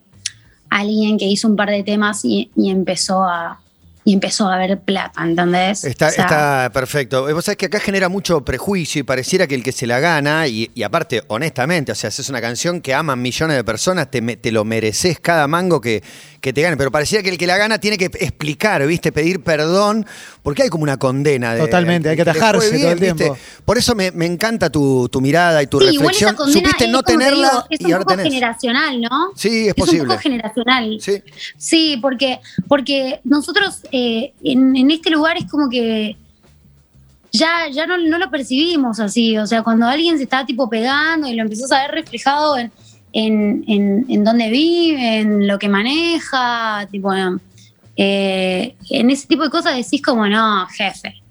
alguien 0.71 1.19
que 1.19 1.25
hizo 1.25 1.49
un 1.49 1.57
par 1.57 1.69
de 1.69 1.83
temas 1.83 2.25
y, 2.25 2.53
y 2.55 2.71
empezó 2.71 3.25
a 3.25 3.61
y 4.09 4.15
empezó 4.15 4.49
a 4.49 4.57
ver 4.57 4.81
plata, 4.81 5.23
¿entendés? 5.23 5.85
Está, 5.85 6.07
O 6.09 6.11
sea, 6.11 6.25
está 6.25 6.71
perfecto. 6.73 7.31
Vos 7.35 7.45
sabés 7.45 7.59
que 7.59 7.67
acá 7.67 7.79
genera 7.79 8.09
mucho 8.09 8.43
prejuicio 8.43 9.01
y 9.01 9.03
pareciera 9.03 9.47
que 9.47 9.55
el 9.55 9.63
que 9.63 9.71
se 9.71 9.87
la 9.87 10.01
gana, 10.01 10.47
y, 10.49 10.71
y 10.75 10.83
aparte, 10.83 11.23
honestamente, 11.29 11.93
o 11.93 11.95
sea, 11.95 12.09
es 12.09 12.29
una 12.31 12.41
canción 12.41 12.81
que 12.81 12.95
aman 12.95 13.21
millones 13.21 13.57
de 13.59 13.65
personas, 13.65 14.11
te, 14.11 14.23
te 14.39 14.51
lo 14.51 14.65
mereces 14.65 15.21
cada 15.21 15.47
mango 15.47 15.83
que, 15.83 16.03
que 16.41 16.55
te 16.55 16.63
gane. 16.63 16.79
Pero 16.79 16.91
pareciera 16.91 17.23
que 17.23 17.29
el 17.29 17.37
que 17.37 17.47
la 17.47 17.59
gana 17.59 17.79
tiene 17.79 17.99
que 17.99 18.07
explicar, 18.07 18.87
¿viste? 18.87 19.13
Pedir 19.13 19.43
perdón, 19.43 20.07
porque 20.43 20.63
hay 20.63 20.69
como 20.71 20.85
una 20.85 20.97
condena. 20.97 21.55
De, 21.55 21.61
Totalmente, 21.61 22.09
hay 22.09 22.17
que 22.17 22.23
atajarse 22.23 22.79
todo 22.79 22.91
el 22.93 22.99
¿viste? 22.99 23.15
tiempo. 23.15 23.37
Por 23.67 23.77
eso 23.77 23.95
me, 23.95 24.11
me 24.13 24.25
encanta 24.25 24.71
tu, 24.71 25.07
tu 25.11 25.21
mirada 25.21 25.63
y 25.63 25.67
tu 25.67 25.81
Sí, 25.81 25.85
igual 25.93 26.15
esa 26.15 26.31
reflexión. 26.31 26.35
condena 26.37 26.61
Supiste 26.69 26.85
es, 26.87 26.91
no 26.91 27.03
tenerla 27.03 27.49
digo, 27.51 27.65
es 27.69 27.81
y 27.81 27.85
un 27.85 27.93
ahora 27.93 28.05
poco 28.05 28.17
tenés. 28.17 28.33
generacional, 28.33 29.01
¿no? 29.03 29.33
Sí, 29.37 29.69
es 29.69 29.75
un 29.77 29.85
posible. 29.85 30.07
poco 30.09 30.19
generacional. 30.21 30.99
Sí. 30.99 31.23
Sí, 31.59 31.99
porque, 32.01 32.41
porque 32.69 33.21
nosotros 33.25 33.83
eh, 33.93 33.98
en, 34.43 34.77
en 34.77 34.91
este 34.91 35.11
lugar 35.11 35.37
es 35.37 35.51
como 35.51 35.69
que 35.69 36.17
ya, 37.33 37.69
ya 37.71 37.87
no, 37.87 37.99
no 37.99 38.19
lo 38.19 38.31
percibimos 38.31 39.01
así. 39.01 39.37
O 39.39 39.47
sea, 39.47 39.63
cuando 39.63 39.87
alguien 39.87 40.17
se 40.17 40.25
está 40.25 40.45
tipo 40.47 40.69
pegando 40.69 41.29
y 41.29 41.35
lo 41.35 41.43
empezás 41.43 41.73
a 41.73 41.83
ver 41.83 41.93
reflejado 41.93 42.59
en, 42.59 42.73
en, 43.13 43.65
en, 43.67 44.07
en 44.09 44.25
dónde 44.25 44.51
vive, 44.51 45.19
en 45.19 45.47
lo 45.47 45.59
que 45.59 45.69
maneja, 45.69 46.87
tipo, 46.91 47.13
eh, 47.97 48.75
en 48.91 49.11
ese 49.11 49.27
tipo 49.27 49.43
de 49.43 49.51
cosas 49.51 49.77
decís 49.77 50.03
como, 50.03 50.27
no, 50.27 50.67
jefe. 50.69 51.23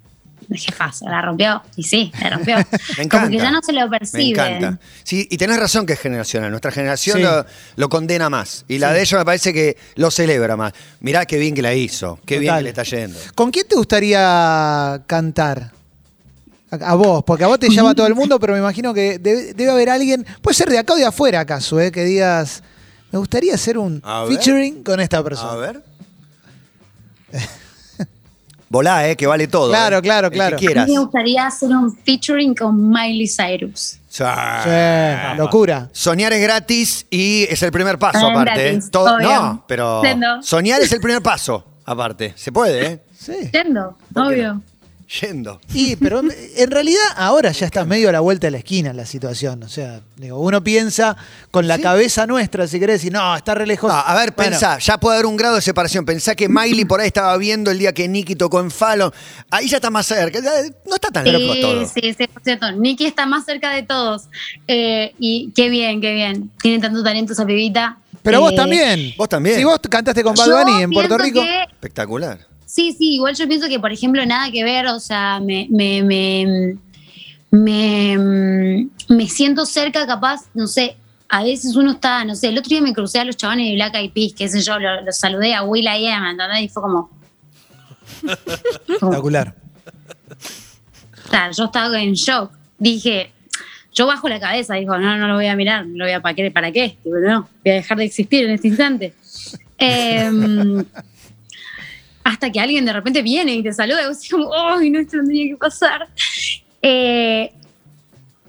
Jefazo, 0.55 1.05
la 1.09 1.21
rompió. 1.21 1.61
Y 1.75 1.83
sí, 1.83 2.11
la 2.21 2.29
rompió. 2.31 2.55
Me 2.97 3.03
encanta. 3.03 3.19
Como 3.19 3.29
que 3.31 3.37
ya 3.37 3.51
no 3.51 3.61
se 3.61 3.73
lo 3.73 3.87
Me 3.89 3.99
percibe. 3.99 4.29
encanta. 4.31 4.79
Sí, 5.03 5.27
y 5.29 5.37
tenés 5.37 5.59
razón 5.59 5.85
que 5.85 5.93
es 5.93 5.99
generacional. 5.99 6.49
Nuestra 6.51 6.71
generación 6.71 7.17
Sí. 7.17 7.23
lo, 7.23 7.45
lo 7.75 7.89
condena 7.89 8.29
más. 8.29 8.63
Y 8.67 8.77
la 8.79 8.93
de 8.93 9.01
ellos 9.01 9.19
me 9.19 9.25
parece 9.25 9.51
que 9.53 9.77
lo 9.95 10.09
celebra 10.11 10.55
más. 10.55 10.73
Mirá 11.01 11.25
qué 11.25 11.37
bien 11.37 11.53
que 11.55 11.61
la 11.61 11.73
hizo. 11.73 12.19
Qué 12.25 12.39
bien 12.39 12.55
que 12.55 12.61
le 12.63 12.69
está 12.69 12.83
yendo. 12.83 13.19
¿Con 13.35 13.51
quién 13.51 13.67
te 13.67 13.75
gustaría 13.75 15.01
cantar? 15.07 15.71
A, 16.69 16.95
vos, 16.95 17.23
porque 17.25 17.45
a 17.45 17.47
vos 17.47 17.59
te 17.59 17.69
llama 17.69 17.95
todo 17.95 18.07
el 18.07 18.15
mundo, 18.15 18.39
pero 18.41 18.51
me 18.53 18.59
imagino 18.59 18.93
que 18.93 19.19
debe, 19.19 19.53
debe 19.53 19.71
haber 19.71 19.89
alguien, 19.89 20.25
puede 20.41 20.53
ser 20.53 20.69
de 20.69 20.77
acá 20.77 20.93
o 20.93 20.97
de 20.97 21.05
afuera 21.05 21.39
acaso, 21.39 21.79
eh, 21.79 21.93
que 21.93 22.03
digas, 22.03 22.61
me 23.09 23.19
gustaría 23.19 23.53
hacer 23.55 23.77
un 23.77 24.01
A 24.03 24.23
ver. 24.25 24.33
featuring 24.33 24.83
con 24.83 24.99
esta 24.99 25.23
persona. 25.23 25.53
A 25.53 25.55
ver. 25.55 25.81
Volá, 28.69 29.07
eh, 29.09 29.15
que 29.15 29.25
vale 29.27 29.47
todo. 29.47 29.69
Claro, 29.69 29.97
eh. 29.97 30.01
claro, 30.01 30.27
El 30.27 30.31
que 30.31 30.37
claro. 30.37 30.55
A 30.55 30.59
quieras. 30.59 30.87
mí 30.87 30.93
me 30.93 30.99
gustaría 30.99 31.47
hacer 31.47 31.69
un 31.69 31.95
featuring 31.95 32.53
con 32.53 32.89
Miley 32.89 33.27
Cyrus. 33.27 33.99
Sí. 34.09 34.23
Sí, 34.63 35.37
locura. 35.37 35.89
Soñar 35.91 36.33
es 36.33 36.41
gratis 36.41 37.05
y 37.09 37.43
es 37.49 37.61
el 37.63 37.71
primer 37.71 37.97
paso, 37.99 38.27
Ah, 38.27 38.31
aparte. 38.41 38.69
¿eh? 38.71 38.79
Todo- 38.91 39.15
obvio. 39.15 39.29
no, 39.29 39.63
pero 39.67 39.97
Entiendo. 39.97 40.41
soñar 40.41 40.81
es 40.81 40.91
el 40.91 40.99
primer 40.99 41.21
paso, 41.21 41.63
aparte. 41.85 42.33
Se 42.35 42.51
puede, 42.51 42.85
¿eh? 42.85 43.03
Sí. 43.17 43.33
Entiendo, 43.41 43.95
¿Por 44.13 44.29
qué 44.33 44.41
obvio. 44.49 44.61
Yendo. 45.21 45.61
Y, 45.73 45.95
pero 45.95 46.19
en 46.21 46.71
realidad 46.71 47.01
ahora 47.15 47.51
ya 47.51 47.65
está 47.65 47.85
medio 47.85 48.09
a 48.09 48.11
la 48.11 48.19
vuelta 48.19 48.47
de 48.47 48.51
la 48.51 48.57
esquina 48.57 48.91
la 48.93 49.05
situación. 49.05 49.63
O 49.63 49.69
sea, 49.69 50.01
digo, 50.17 50.37
uno 50.39 50.63
piensa 50.63 51.15
con 51.49 51.67
la 51.67 51.77
Sí. 51.77 51.81
cabeza 51.83 52.27
nuestra, 52.27 52.67
si 52.67 52.79
querés, 52.79 53.03
y 53.05 53.09
no, 53.09 53.35
está 53.35 53.55
re 53.55 53.65
lejos. 53.65 53.89
No, 53.91 53.97
a 53.97 54.13
ver, 54.15 54.33
Bueno, 54.35 54.51
pensá, 54.51 54.77
ya 54.79 54.97
puede 54.97 55.15
haber 55.17 55.25
un 55.25 55.37
grado 55.37 55.55
de 55.55 55.61
separación. 55.61 56.05
Pensá 56.05 56.35
que 56.35 56.49
Miley 56.49 56.85
por 56.85 56.99
ahí 56.99 57.07
estaba 57.07 57.35
viendo 57.37 57.71
el 57.71 57.79
día 57.79 57.93
que 57.93 58.07
Nicky 58.07 58.35
tocó 58.35 58.59
en 58.59 58.69
Fallon. 58.69 59.11
Ahí 59.49 59.67
ya 59.69 59.77
está 59.77 59.89
más 59.89 60.05
cerca. 60.07 60.39
No 60.85 60.95
está 60.95 61.09
tan 61.09 61.23
lejos 61.25 61.55
Sí, 61.55 61.61
todo. 61.61 61.85
sí, 61.87 62.15
sí, 62.17 62.27
por 62.27 62.43
cierto. 62.43 62.71
Nicky 62.73 63.05
está 63.05 63.25
más 63.25 63.45
cerca 63.45 63.71
de 63.71 63.83
todos. 63.83 64.23
Eh, 64.67 65.13
y 65.19 65.51
qué 65.55 65.69
bien, 65.69 66.01
qué 66.01 66.13
bien. 66.13 66.51
Tiene 66.61 66.79
tanto 66.81 67.01
talento 67.03 67.33
esa 67.33 67.45
pibita. 67.45 67.97
Pero 68.23 68.41
vos 68.41 68.51
Eh, 68.51 68.55
también. 68.57 69.13
Vos 69.17 69.29
también. 69.29 69.55
Si 69.55 69.63
vos 69.63 69.79
cantaste 69.89 70.21
con 70.21 70.35
Bad 70.35 70.49
Bunny 70.65 70.83
en 70.83 70.91
Puerto 70.91 71.17
Rico. 71.17 71.41
que- 71.41 71.63
Espectacular. 71.63 72.39
Sí, 72.67 72.91
sí, 72.91 73.15
igual 73.15 73.33
yo 73.33 73.47
pienso 73.47 73.69
que, 73.69 73.79
por 73.79 73.93
ejemplo, 73.93 74.25
nada 74.25 74.51
que 74.51 74.61
ver, 74.61 74.87
o 74.87 74.99
sea, 74.99 75.39
me, 75.39 75.67
me, 75.71 76.03
me, 76.03 76.75
me, 77.49 78.87
me 79.07 79.27
siento 79.29 79.65
cerca, 79.65 80.05
capaz, 80.05 80.41
no 80.53 80.67
sé, 80.67 80.97
a 81.29 81.43
veces 81.43 81.77
uno 81.77 81.93
está, 81.93 82.25
no 82.25 82.35
sé, 82.35 82.49
el 82.49 82.57
otro 82.57 82.67
día 82.67 82.81
me 82.81 82.93
crucé 82.93 83.19
a 83.19 83.23
los 83.23 83.37
chavales 83.37 83.67
de 83.67 83.75
Black 83.75 83.95
Eyed 83.95 84.11
Peas, 84.11 84.33
qué 84.37 84.49
sé 84.49 84.61
yo, 84.61 84.77
los 84.79 85.05
lo 85.05 85.11
saludé 85.13 85.55
a 85.55 85.63
Will 85.63 85.85
I 85.85 86.07
Am, 86.07 86.25
¿entendés? 86.25 86.63
Y 86.63 86.67
fue 86.67 86.83
como... 86.83 87.09
Espectacular. 88.87 89.55
Claro, 91.29 91.53
yo 91.53 91.65
estaba 91.65 92.01
en 92.01 92.13
shock. 92.13 92.51
Dije, 92.77 93.31
yo 93.93 94.07
bajo 94.07 94.27
la 94.27 94.41
cabeza, 94.41 94.75
dijo, 94.75 94.97
no, 94.97 95.17
no 95.17 95.27
lo 95.29 95.35
voy 95.35 95.47
a 95.47 95.55
mirar, 95.55 95.87
no 95.87 95.99
lo 95.99 96.03
voy 96.03 96.13
a 96.13 96.21
para 96.21 96.35
qué, 96.35 96.51
para 96.51 96.71
qué. 96.73 96.97
Digo, 97.03 97.17
no, 97.19 97.49
voy 97.63 97.71
a 97.71 97.75
dejar 97.75 97.97
de 97.97 98.03
existir 98.03 98.45
en 98.45 98.51
este 98.51 98.67
instante. 98.67 99.13
Em, 99.77 100.83
hasta 102.27 102.51
que 102.51 102.59
alguien 102.59 102.83
de 102.83 102.91
repente 102.91 103.21
viene 103.21 103.53
y 103.53 103.63
te 103.63 103.71
saluda, 103.71 104.03
y 104.03 104.07
vos 104.07 104.17
decís 104.17 104.31
como, 104.31 104.53
¡ay, 104.53 104.89
no, 104.89 104.99
esto 104.99 105.17
no 105.17 105.23
tenía 105.23 105.47
que 105.47 105.55
pasar! 105.55 106.07
Eh, 106.81 107.53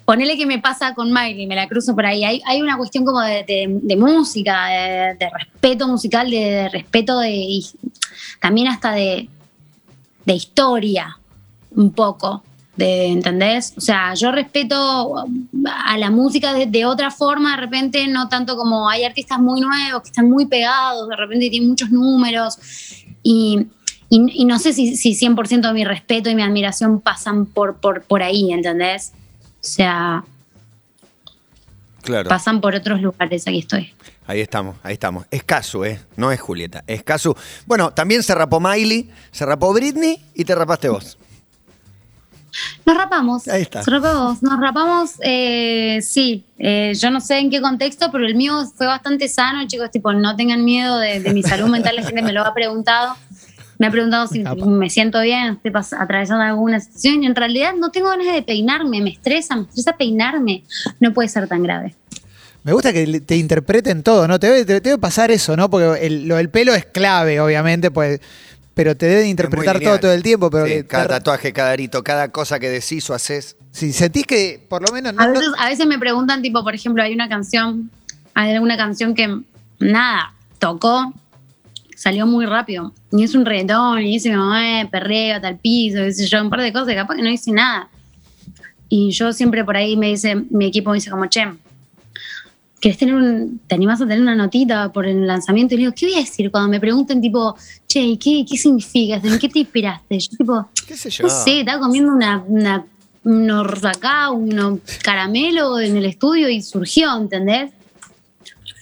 ponele 0.04 0.36
que 0.36 0.46
me 0.46 0.58
pasa 0.58 0.94
con 0.94 1.12
Miley, 1.12 1.46
me 1.46 1.54
la 1.54 1.68
cruzo 1.68 1.94
por 1.94 2.04
ahí. 2.04 2.24
Hay, 2.24 2.42
hay 2.44 2.60
una 2.60 2.76
cuestión 2.76 3.04
como 3.04 3.20
de, 3.20 3.96
música, 3.96 4.66
de, 5.16 5.30
respeto 5.30 5.86
musical, 5.86 6.28
de, 6.28 6.68
respeto 6.70 7.20
de, 7.20 7.60
también 8.40 8.66
hasta 8.66 8.92
de, 8.92 9.28
de 10.24 10.34
historia, 10.34 11.16
un 11.70 11.92
poco. 11.92 12.42
¿Entendés? 12.76 13.74
O 13.76 13.80
sea, 13.80 14.14
yo 14.14 14.30
respeto 14.32 15.24
a 15.84 15.98
la 15.98 16.10
música 16.10 16.52
de 16.52 16.84
otra 16.84 17.10
forma, 17.10 17.52
de 17.52 17.62
repente, 17.62 18.06
no 18.06 18.28
tanto 18.28 18.56
como 18.56 18.88
hay 18.88 19.04
artistas 19.04 19.38
muy 19.40 19.60
nuevos 19.60 20.02
que 20.02 20.08
están 20.08 20.30
muy 20.30 20.46
pegados, 20.46 21.08
de 21.08 21.16
repente 21.16 21.50
tienen 21.50 21.68
muchos 21.68 21.90
números, 21.90 22.56
y, 23.30 23.66
y- 24.08 24.42
y 24.42 24.44
no 24.46 24.58
sé 24.58 24.72
si, 24.72 24.96
si 24.96 25.14
100% 25.14 25.60
de 25.68 25.72
mi 25.74 25.84
respeto 25.84 26.30
y 26.30 26.34
mi 26.34 26.42
admiración 26.42 27.00
pasan 27.00 27.44
por, 27.46 27.76
por, 27.76 28.02
por 28.04 28.22
ahí, 28.22 28.52
¿entendés? 28.52 29.12
O 29.60 29.66
sea, 29.66 30.24
Claro. 32.02 32.28
pasan 32.28 32.60
por 32.60 32.74
otros 32.74 33.02
lugares, 33.02 33.46
aquí 33.46 33.58
estoy. 33.58 33.92
Ahí 34.26 34.40
estamos, 34.40 34.76
ahí 34.82 34.94
estamos. 34.94 35.26
Es 35.30 35.42
Casu, 35.42 35.84
¿eh? 35.84 36.00
No 36.16 36.32
es 36.32 36.40
Julieta, 36.40 36.82
es 36.86 37.02
Casu. 37.02 37.34
Bueno, 37.66 37.90
también 37.92 38.22
se 38.22 38.34
rapó 38.34 38.60
Miley, 38.60 39.10
se 39.30 39.44
rapó 39.44 39.72
Britney 39.74 40.22
y 40.34 40.44
te 40.44 40.54
rapaste 40.54 40.88
vos. 40.88 41.18
Nos 42.86 42.96
rapamos. 42.96 43.46
Ahí 43.48 43.62
está. 43.62 43.78
Nos 43.80 43.86
rapamos. 43.88 44.42
Nos 44.42 44.60
rapamos, 44.60 45.10
eh, 45.20 45.98
sí. 46.02 46.44
Eh, 46.58 46.92
yo 46.98 47.10
no 47.10 47.20
sé 47.20 47.38
en 47.38 47.50
qué 47.50 47.60
contexto, 47.60 48.10
pero 48.10 48.26
el 48.26 48.34
mío 48.34 48.64
fue 48.76 48.86
bastante 48.86 49.28
sano, 49.28 49.66
chicos. 49.66 49.90
Tipo, 49.90 50.12
no 50.12 50.34
tengan 50.36 50.64
miedo 50.64 50.98
de, 50.98 51.20
de 51.20 51.32
mi 51.34 51.42
salud 51.42 51.68
mental. 51.68 51.96
La 51.96 52.02
gente 52.02 52.22
me 52.22 52.32
lo 52.32 52.42
ha 52.42 52.54
preguntado. 52.54 53.14
Me 53.78 53.86
ha 53.86 53.90
preguntado 53.92 54.26
si 54.26 54.40
me 54.40 54.90
siento 54.90 55.20
bien, 55.20 55.60
estoy 55.64 55.70
atravesando 56.00 56.42
alguna 56.42 56.80
situación. 56.80 57.22
Y 57.22 57.26
en 57.26 57.36
realidad 57.36 57.74
no 57.78 57.90
tengo 57.92 58.08
ganas 58.08 58.26
de 58.34 58.42
peinarme, 58.42 59.00
me 59.00 59.10
estresa, 59.10 59.54
me 59.54 59.62
estresa 59.62 59.96
peinarme. 59.96 60.64
No 60.98 61.12
puede 61.14 61.28
ser 61.28 61.46
tan 61.46 61.62
grave. 61.62 61.94
Me 62.64 62.72
gusta 62.72 62.92
que 62.92 63.20
te 63.20 63.36
interpreten 63.36 64.02
todo, 64.02 64.26
¿no? 64.26 64.40
Te 64.40 64.48
debe, 64.48 64.64
te 64.64 64.80
debe 64.80 64.98
pasar 64.98 65.30
eso, 65.30 65.56
¿no? 65.56 65.70
Porque 65.70 66.04
el- 66.06 66.26
lo 66.26 66.36
del 66.36 66.50
pelo 66.50 66.74
es 66.74 66.86
clave, 66.86 67.40
obviamente, 67.40 67.92
pues, 67.92 68.20
pero 68.78 68.96
te 68.96 69.06
deben 69.06 69.26
interpretar 69.26 69.80
todo 69.80 69.98
todo 69.98 70.12
el 70.12 70.22
tiempo. 70.22 70.50
Pero 70.50 70.66
Sí, 70.66 70.70
que 70.70 70.86
cada 70.86 71.02
te- 71.02 71.08
tatuaje, 71.14 71.52
cada 71.52 71.72
arito, 71.72 72.04
cada 72.04 72.28
cosa 72.28 72.60
que 72.60 72.68
decís 72.70 73.10
o 73.10 73.14
haces. 73.14 73.56
si 73.72 73.92
sentís 73.92 74.24
que 74.24 74.64
por 74.68 74.82
lo 74.82 74.92
menos 74.92 75.12
no, 75.14 75.20
A 75.20 75.26
no- 75.26 75.32
veces, 75.32 75.48
a 75.58 75.68
veces 75.68 75.84
me 75.88 75.98
preguntan, 75.98 76.42
tipo, 76.42 76.62
por 76.62 76.76
ejemplo, 76.76 77.02
hay 77.02 77.12
una 77.12 77.28
canción, 77.28 77.90
hay 78.34 78.52
alguna 78.54 78.76
canción 78.76 79.16
que 79.16 79.36
nada, 79.80 80.32
tocó, 80.60 81.12
salió 81.96 82.24
muy 82.24 82.46
rápido. 82.46 82.92
Y 83.10 83.24
es 83.24 83.34
un 83.34 83.44
reggaetón, 83.44 83.98
y 84.02 84.12
dice 84.12 84.30
como, 84.30 84.54
eh, 84.54 84.88
perreo, 84.88 85.40
tal 85.40 85.56
piso, 85.58 85.98
qué 85.98 86.12
sé 86.12 86.26
yo, 86.28 86.40
un 86.40 86.48
par 86.48 86.60
de 86.60 86.72
cosas, 86.72 86.92
y 86.92 86.94
capaz 86.94 87.16
que 87.16 87.22
no 87.22 87.30
hice 87.30 87.50
nada. 87.50 87.88
Y 88.88 89.10
yo 89.10 89.32
siempre 89.32 89.64
por 89.64 89.76
ahí 89.76 89.96
me 89.96 90.06
dice, 90.10 90.36
mi 90.50 90.66
equipo 90.66 90.90
me 90.90 90.98
dice 90.98 91.10
como, 91.10 91.26
che, 91.26 91.44
¿querés 92.80 92.98
tener 92.98 93.14
un, 93.14 93.60
te 93.66 93.74
animás 93.74 94.00
a 94.00 94.04
tener 94.06 94.20
una 94.20 94.34
notita 94.34 94.92
por 94.92 95.06
el 95.06 95.26
lanzamiento? 95.26 95.74
Y 95.74 95.78
le 95.78 95.82
digo, 95.84 95.92
¿qué 95.96 96.06
voy 96.06 96.14
a 96.16 96.18
decir 96.20 96.50
cuando 96.50 96.68
me 96.70 96.80
pregunten, 96.80 97.20
tipo, 97.20 97.56
che, 97.86 98.00
¿y 98.00 98.16
¿qué, 98.16 98.44
qué 98.48 98.56
significa? 98.56 99.16
¿En 99.16 99.38
qué 99.38 99.48
te 99.48 99.58
inspiraste? 99.60 100.18
Yo, 100.18 100.28
tipo, 100.36 100.68
¿Qué 100.86 100.96
sé 100.96 101.10
yo? 101.10 101.24
no 101.24 101.30
sé, 101.30 101.60
estaba 101.60 101.80
comiendo 101.80 102.12
una, 102.12 102.42
una, 102.46 102.84
unos 103.24 103.84
acá, 103.84 104.30
unos 104.30 104.78
caramelo 105.02 105.80
en 105.80 105.96
el 105.96 106.04
estudio 106.06 106.48
y 106.48 106.62
surgió, 106.62 107.16
¿entendés? 107.16 107.72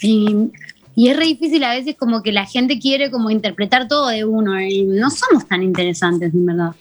Y, 0.02 0.50
y 0.94 1.09
es 1.09 1.16
re 1.16 1.24
difícil 1.24 1.62
a 1.64 1.70
veces 1.70 1.96
como 1.98 2.22
que 2.22 2.32
la 2.32 2.44
gente 2.46 2.78
quiere 2.78 3.11
como 3.11 3.30
interpretar 3.30 3.88
todo 3.88 4.09
de 4.09 4.24
uno 4.24 4.61
y 4.61 4.82
no 4.82 5.11
somos 5.11 5.46
tan 5.48 5.62
interesantes, 5.62 6.32
en 6.35 6.46
verdad. 6.46 6.72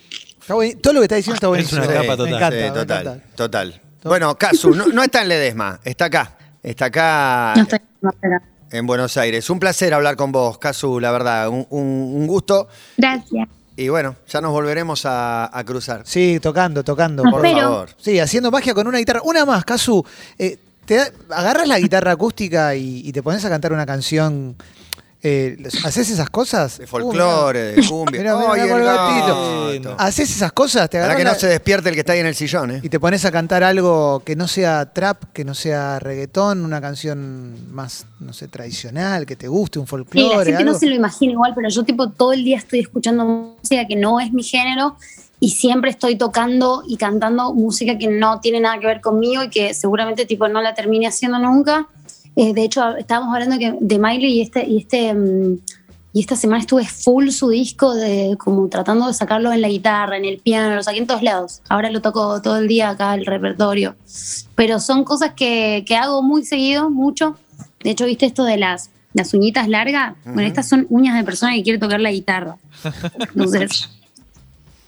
todo 0.82 0.94
lo 0.94 1.00
que 1.00 1.06
está 1.06 1.16
diciendo 1.16 1.36
está 1.36 1.48
Es 1.48 1.50
buenísimo. 1.50 1.82
una 1.84 1.92
Sí, 1.92 1.94
capa 1.94 2.18
total. 2.18 2.30
Me 2.32 2.36
encanta, 2.38 2.58
Sí, 2.58 2.64
me 2.64 2.72
total, 2.72 3.02
encanta. 3.08 3.36
total. 3.36 3.82
Bueno, 4.04 4.36
Casu, 4.38 4.76
no, 4.76 4.88
no 4.88 5.02
está 5.04 5.22
en 5.24 5.30
Ledesma, 5.30 5.80
está 5.84 6.06
acá. 6.06 6.38
Está 6.66 6.86
acá 6.86 7.54
No 7.56 7.62
estoy 7.64 7.80
en 8.72 8.88
Buenos 8.88 9.16
Aires. 9.18 9.50
Un 9.50 9.60
placer 9.60 9.94
hablar 9.94 10.16
con 10.16 10.32
vos, 10.32 10.58
Casu, 10.58 11.00
la 11.00 11.12
verdad. 11.12 11.48
Un, 11.50 11.66
un- 11.70 12.12
un 12.16 12.28
gusto. 12.28 12.68
Gracias. 12.98 13.48
Y 13.78 13.90
bueno, 13.90 14.16
ya 14.28 14.42
nos 14.42 14.52
volveremos 14.52 15.06
a, 15.06 15.56
a 15.58 15.64
cruzar. 15.64 16.02
Sí, 16.06 16.40
tocando, 16.42 16.84
tocando. 16.84 17.24
Nos 17.24 17.32
Por 17.32 17.42
Pero- 17.42 17.60
favor. 17.60 17.90
Sí, 17.98 18.20
haciendo 18.20 18.50
magia 18.52 18.74
con 18.74 18.88
una 18.88 18.98
guitarra. 18.98 19.22
Una 19.24 19.46
más, 19.46 19.64
Casu. 19.64 20.04
eh, 20.40 20.58
te 20.86 20.96
da- 20.96 21.12
agarras 21.30 21.68
la 21.68 21.80
guitarra 21.80 22.12
acústica 22.12 22.76
y, 22.76 23.02
y 23.08 23.12
te 23.12 23.22
pones 23.22 23.46
a 23.46 23.50
cantar 23.50 23.72
una 23.72 23.86
canción. 23.86 24.56
Eh, 25.28 25.58
¿Haces 25.84 26.10
esas 26.12 26.30
cosas? 26.30 26.78
De 26.78 26.86
folclore, 26.86 27.74
de 27.74 27.88
cumbia. 27.88 28.22
Mirá, 28.22 28.38
mirá, 28.38 28.52
¡Ay, 28.54 28.62
mirá 28.62 28.76
el 28.76 28.82
el 28.82 28.86
gatito. 29.82 29.96
¿Haces 29.98 30.30
esas 30.30 30.52
cosas? 30.52 30.88
¿Te 30.90 31.00
Para 31.02 31.16
que 31.16 31.24
no 31.24 31.32
la- 31.32 31.40
se 31.40 31.48
despierte 31.48 31.90
el 31.90 31.96
que 31.96 32.02
está 32.02 32.14
ahí 32.14 32.20
en 32.20 32.28
el 32.28 32.36
sillón, 32.36 32.70
¿eh? 32.72 32.80
y 32.84 32.90
te 32.90 33.00
pones 33.00 33.26
a 33.26 33.32
cantar 33.32 33.64
algo 33.64 34.22
que 34.24 34.36
no 34.36 34.48
sea 34.48 34.94
trap, 34.94 35.24
que 35.34 35.44
no 35.44 35.56
sea 35.56 35.98
reggaetón, 36.00 36.64
una 36.64 36.80
canción 36.80 37.56
más, 37.74 38.06
no 38.20 38.34
sé, 38.34 38.48
tradicional, 38.48 39.26
que 39.26 39.36
te 39.36 39.48
guste, 39.48 39.80
un 39.80 39.86
Sí, 39.88 39.92
la 39.96 40.04
folclore, 40.06 40.64
no 40.64 40.74
se 40.76 40.86
lo 40.86 40.96
imagina 40.96 41.32
igual, 41.32 41.54
pero 41.56 41.70
yo 41.70 41.84
tipo 41.84 42.10
todo 42.10 42.32
el 42.34 42.44
día 42.44 42.58
estoy 42.58 42.82
escuchando 42.82 43.26
música 43.26 43.88
que 43.88 43.96
no 43.96 44.20
es 44.20 44.32
mi 44.32 44.44
género 44.44 44.96
y 45.40 45.50
siempre 45.50 45.90
estoy 45.90 46.18
tocando 46.18 46.84
y 46.88 46.98
cantando 46.98 47.54
música 47.54 47.98
que 47.98 48.08
no 48.08 48.40
tiene 48.40 48.60
nada 48.60 48.80
que 48.80 48.88
ver 48.88 49.02
conmigo 49.02 49.44
y 49.44 49.50
que 49.50 49.74
seguramente 49.74 50.26
tipo 50.26 50.48
no 50.48 50.62
la 50.62 50.74
termine 50.76 51.08
haciendo 51.08 51.40
nunca. 51.40 51.88
Eh, 52.36 52.54
de 52.54 52.64
hecho, 52.64 52.96
estábamos 52.98 53.34
hablando 53.34 53.58
que, 53.58 53.76
de 53.80 54.00
Miley 54.00 54.34
y 54.34 54.42
este, 54.42 54.66
y 54.66 54.78
este 54.78 55.14
mm, 55.14 55.58
y 56.16 56.22
esta 56.22 56.38
semana 56.38 56.62
estuve 56.62 56.86
full 56.86 57.28
su 57.28 57.50
disco 57.50 57.94
de 57.94 58.38
como 58.40 58.70
tratando 58.70 59.08
de 59.08 59.14
sacarlo 59.14 59.52
en 59.52 59.60
la 59.60 59.68
guitarra, 59.68 60.16
en 60.16 60.24
el 60.24 60.38
piano, 60.38 60.74
lo 60.74 60.82
saqué 60.82 61.00
en 61.00 61.08
todos 61.08 61.22
lados. 61.22 61.62
Ahora 61.68 61.92
lo 61.92 62.02
toco 62.02 62.42
todo 62.42 62.56
el 62.56 62.70
día 62.70 62.92
acá 62.92 63.16
el 63.16 63.26
repertorio. 63.26 63.98
Pero 64.56 64.80
son 64.80 65.04
cosas 65.04 65.34
que, 65.36 65.84
que 65.86 65.98
hago 65.98 66.24
muy 66.24 66.46
seguido, 66.46 66.90
mucho. 66.90 67.38
De 67.84 67.90
hecho, 67.90 68.06
¿viste 68.06 68.26
esto 68.26 68.46
de 68.46 68.56
las, 68.56 68.92
las 69.12 69.34
uñitas 69.34 69.68
largas? 69.68 70.16
Bueno, 70.24 70.44
estas 70.44 70.70
son 70.70 70.88
uñas 70.90 71.18
de 71.18 71.26
persona 71.26 71.54
que 71.54 71.64
quiere 71.64 71.80
tocar 71.80 72.00
la 72.00 72.14
guitarra. 72.14 72.56
Entonces, 73.20 73.90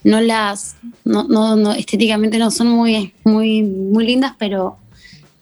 no 0.04 0.22
las, 0.22 0.76
no, 1.04 1.24
no, 1.24 1.56
no, 1.56 1.72
estéticamente 1.72 2.38
no 2.38 2.50
son 2.50 2.68
muy, 2.68 3.12
muy, 3.24 3.62
muy 3.64 4.06
lindas, 4.06 4.32
pero 4.38 4.78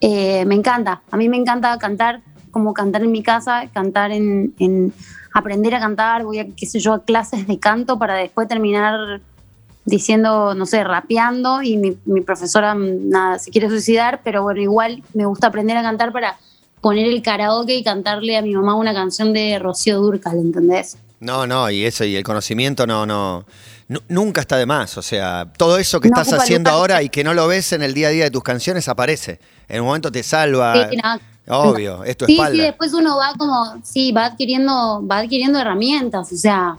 eh, 0.00 0.44
me 0.44 0.54
encanta. 0.54 1.02
A 1.10 1.16
mí 1.16 1.28
me 1.28 1.36
encanta 1.36 1.76
cantar, 1.78 2.20
como 2.50 2.74
cantar 2.74 3.02
en 3.02 3.12
mi 3.12 3.22
casa, 3.22 3.68
cantar 3.72 4.12
en, 4.12 4.54
en 4.58 4.92
aprender 5.34 5.74
a 5.74 5.80
cantar, 5.80 6.24
voy 6.24 6.38
a, 6.38 6.46
qué 6.56 6.66
sé 6.66 6.78
yo, 6.80 6.94
a 6.94 7.04
clases 7.04 7.46
de 7.46 7.58
canto 7.58 7.98
para 7.98 8.14
después 8.14 8.48
terminar 8.48 9.20
diciendo, 9.84 10.54
no 10.54 10.66
sé, 10.66 10.82
rapeando 10.82 11.62
y 11.62 11.76
mi, 11.76 11.96
mi 12.06 12.20
profesora, 12.20 12.74
nada, 12.74 13.38
se 13.38 13.50
quiere 13.50 13.68
suicidar, 13.68 14.20
pero 14.24 14.42
bueno, 14.42 14.60
igual 14.60 15.02
me 15.14 15.26
gusta 15.26 15.46
aprender 15.48 15.76
a 15.76 15.82
cantar 15.82 16.12
para 16.12 16.36
poner 16.80 17.06
el 17.06 17.22
karaoke 17.22 17.74
y 17.76 17.84
cantarle 17.84 18.36
a 18.36 18.42
mi 18.42 18.52
mamá 18.54 18.74
una 18.74 18.92
canción 18.92 19.32
de 19.32 19.58
Rocío 19.58 19.98
Durcal, 20.00 20.38
¿entendés? 20.38 20.96
No, 21.20 21.46
no, 21.46 21.70
y 21.70 21.84
eso, 21.84 22.04
y 22.04 22.16
el 22.16 22.22
conocimiento 22.24 22.86
no, 22.86 23.06
no. 23.06 23.44
nu- 23.88 24.00
Nunca 24.08 24.40
está 24.42 24.56
de 24.58 24.66
más. 24.66 24.98
O 24.98 25.02
sea, 25.02 25.50
todo 25.56 25.78
eso 25.78 25.98
que 26.00 26.10
No 26.10 26.20
estás 26.20 26.38
haciendo 26.40 26.70
ahora 26.70 27.02
y 27.02 27.08
que 27.08 27.24
no 27.24 27.32
lo 27.32 27.46
ves 27.48 27.72
en 27.72 27.82
el 27.82 27.94
día 27.94 28.08
a 28.08 28.10
día 28.10 28.24
de 28.24 28.30
tus 28.30 28.42
canciones 28.42 28.86
aparece. 28.88 29.38
En 29.68 29.80
un 29.80 29.86
momento 29.86 30.10
te 30.12 30.22
salva. 30.22 30.88
Sí, 30.90 30.96
nada. 30.96 31.20
Obvio, 31.48 32.02
es 32.04 32.16
tu 32.16 32.26
Sí, 32.26 32.32
espalda. 32.34 32.52
sí, 32.56 32.60
después 32.60 32.92
uno 32.92 33.16
va 33.16 33.32
como, 33.38 33.76
sí, 33.84 34.10
va 34.12 34.26
adquiriendo, 34.26 35.06
va 35.06 35.18
adquiriendo 35.18 35.58
herramientas, 35.60 36.32
o 36.32 36.36
sea, 36.36 36.76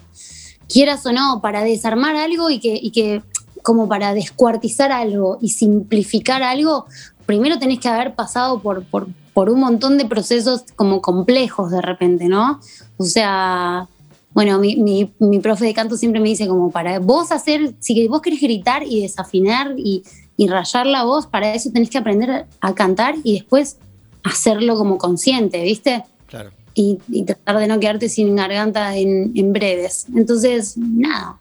quieras 0.67 1.05
o 1.05 1.13
no, 1.13 1.39
para 1.41 1.63
desarmar 1.63 2.17
algo 2.17 2.49
y 2.49 2.59
que, 2.59 2.77
y 2.81 2.91
que 2.91 3.21
como 3.63 3.87
para 3.87 4.13
descuartizar 4.13 4.91
algo 4.91 5.37
y 5.41 5.49
simplificar 5.49 6.43
algo, 6.43 6.85
primero 7.25 7.59
tenés 7.59 7.79
que 7.79 7.87
haber 7.87 8.13
pasado 8.13 8.59
por, 8.59 8.83
por, 8.83 9.07
por 9.33 9.49
un 9.49 9.61
montón 9.61 9.97
de 9.97 10.05
procesos 10.05 10.63
como 10.75 11.01
complejos 11.01 11.71
de 11.71 11.81
repente, 11.81 12.25
¿no? 12.27 12.59
O 12.97 13.05
sea, 13.05 13.87
bueno, 14.33 14.59
mi, 14.59 14.75
mi, 14.75 15.13
mi 15.19 15.39
profe 15.39 15.63
de 15.65 15.73
canto 15.73 15.95
siempre 15.95 16.19
me 16.19 16.27
dice 16.29 16.45
como 16.47 16.71
para 16.71 16.99
vos 16.99 17.31
hacer, 17.31 17.73
si 17.79 18.07
vos 18.09 18.21
querés 18.21 18.41
gritar 18.41 18.83
y 18.83 19.01
desafinar 19.01 19.75
y, 19.77 20.03
y 20.37 20.47
rayar 20.47 20.85
la 20.85 21.03
voz, 21.03 21.27
para 21.27 21.53
eso 21.53 21.71
tenés 21.71 21.89
que 21.89 21.97
aprender 21.97 22.45
a 22.61 22.75
cantar 22.75 23.15
y 23.23 23.33
después 23.33 23.77
hacerlo 24.23 24.77
como 24.77 24.97
consciente, 24.97 25.63
¿viste? 25.63 26.03
Claro. 26.27 26.51
Y, 26.75 26.99
y 27.09 27.23
tratar 27.23 27.57
de 27.57 27.67
no 27.67 27.79
quedarte 27.79 28.07
sin 28.07 28.35
garganta 28.35 28.95
en, 28.95 29.31
en 29.35 29.51
breves. 29.51 30.05
Entonces, 30.15 30.77
nada, 30.77 31.39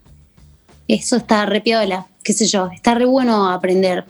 eso 0.88 1.16
está 1.16 1.44
re 1.44 1.60
piola, 1.60 2.06
qué 2.22 2.32
sé 2.32 2.46
yo, 2.46 2.70
está 2.74 2.94
re 2.94 3.04
bueno 3.04 3.50
aprender. 3.50 4.06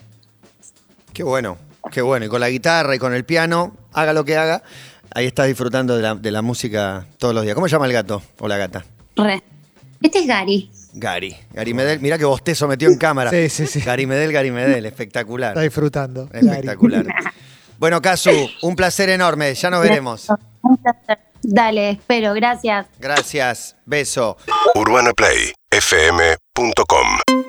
Qué 1.13 1.25
bueno, 1.25 1.57
qué 1.91 2.03
bueno. 2.03 2.27
Y 2.27 2.29
con 2.29 2.41
la 2.41 2.49
guitarra 2.49 2.95
y 2.95 2.99
con 2.99 3.13
el 3.13 3.25
piano, 3.25 3.75
haga 3.93 4.13
lo 4.13 4.25
que 4.25 4.37
haga, 4.37 4.63
ahí 5.15 5.27
estás 5.27 5.49
disfrutando 5.49 5.97
de 5.97 6.03
la, 6.03 6.15
de 6.15 6.31
la 6.31 6.43
música 6.43 7.07
todos 7.19 7.35
los 7.35 7.43
días. 7.43 7.55
¿Cómo 7.55 7.67
se 7.67 7.73
llama 7.73 7.87
el 7.87 7.93
gato 7.93 8.23
o 8.39 8.47
la 8.47 8.57
gata? 8.57 8.85
Re. 9.17 9.43
Este 10.03 10.21
es 10.21 10.27
Gary. 10.27 10.71
Gary. 10.97 11.37
Gary 11.53 11.75
Medel. 11.75 12.01
Mirá 12.01 12.19
que 12.19 12.25
bostezo 12.25 12.67
metió 12.67 12.89
en 12.89 12.97
cámara. 12.97 13.31
Sí, 13.31 13.49
sí, 13.49 13.67
sí. 13.67 13.81
Gary 13.81 14.07
Medel, 14.07 14.33
Gary 14.33 14.51
Medel. 14.51 14.87
Espectacular. 14.87 15.51
Está 15.51 15.61
disfrutando. 15.61 16.29
Gary. 16.33 16.49
Espectacular. 16.49 17.07
Bueno, 17.79 18.01
Casu, 18.01 18.31
un 18.63 18.75
placer 18.75 19.11
enorme. 19.11 19.55
Ya 19.55 19.69
nos 19.69 19.83
veremos. 19.83 20.29
Un 20.63 20.79
placer. 20.79 21.19
Dale, 21.43 21.91
espero, 21.91 22.33
gracias. 22.33 22.87
Gracias. 22.99 23.77
Beso. 23.85 24.39
UrbanaPlayFM.com 24.75 27.46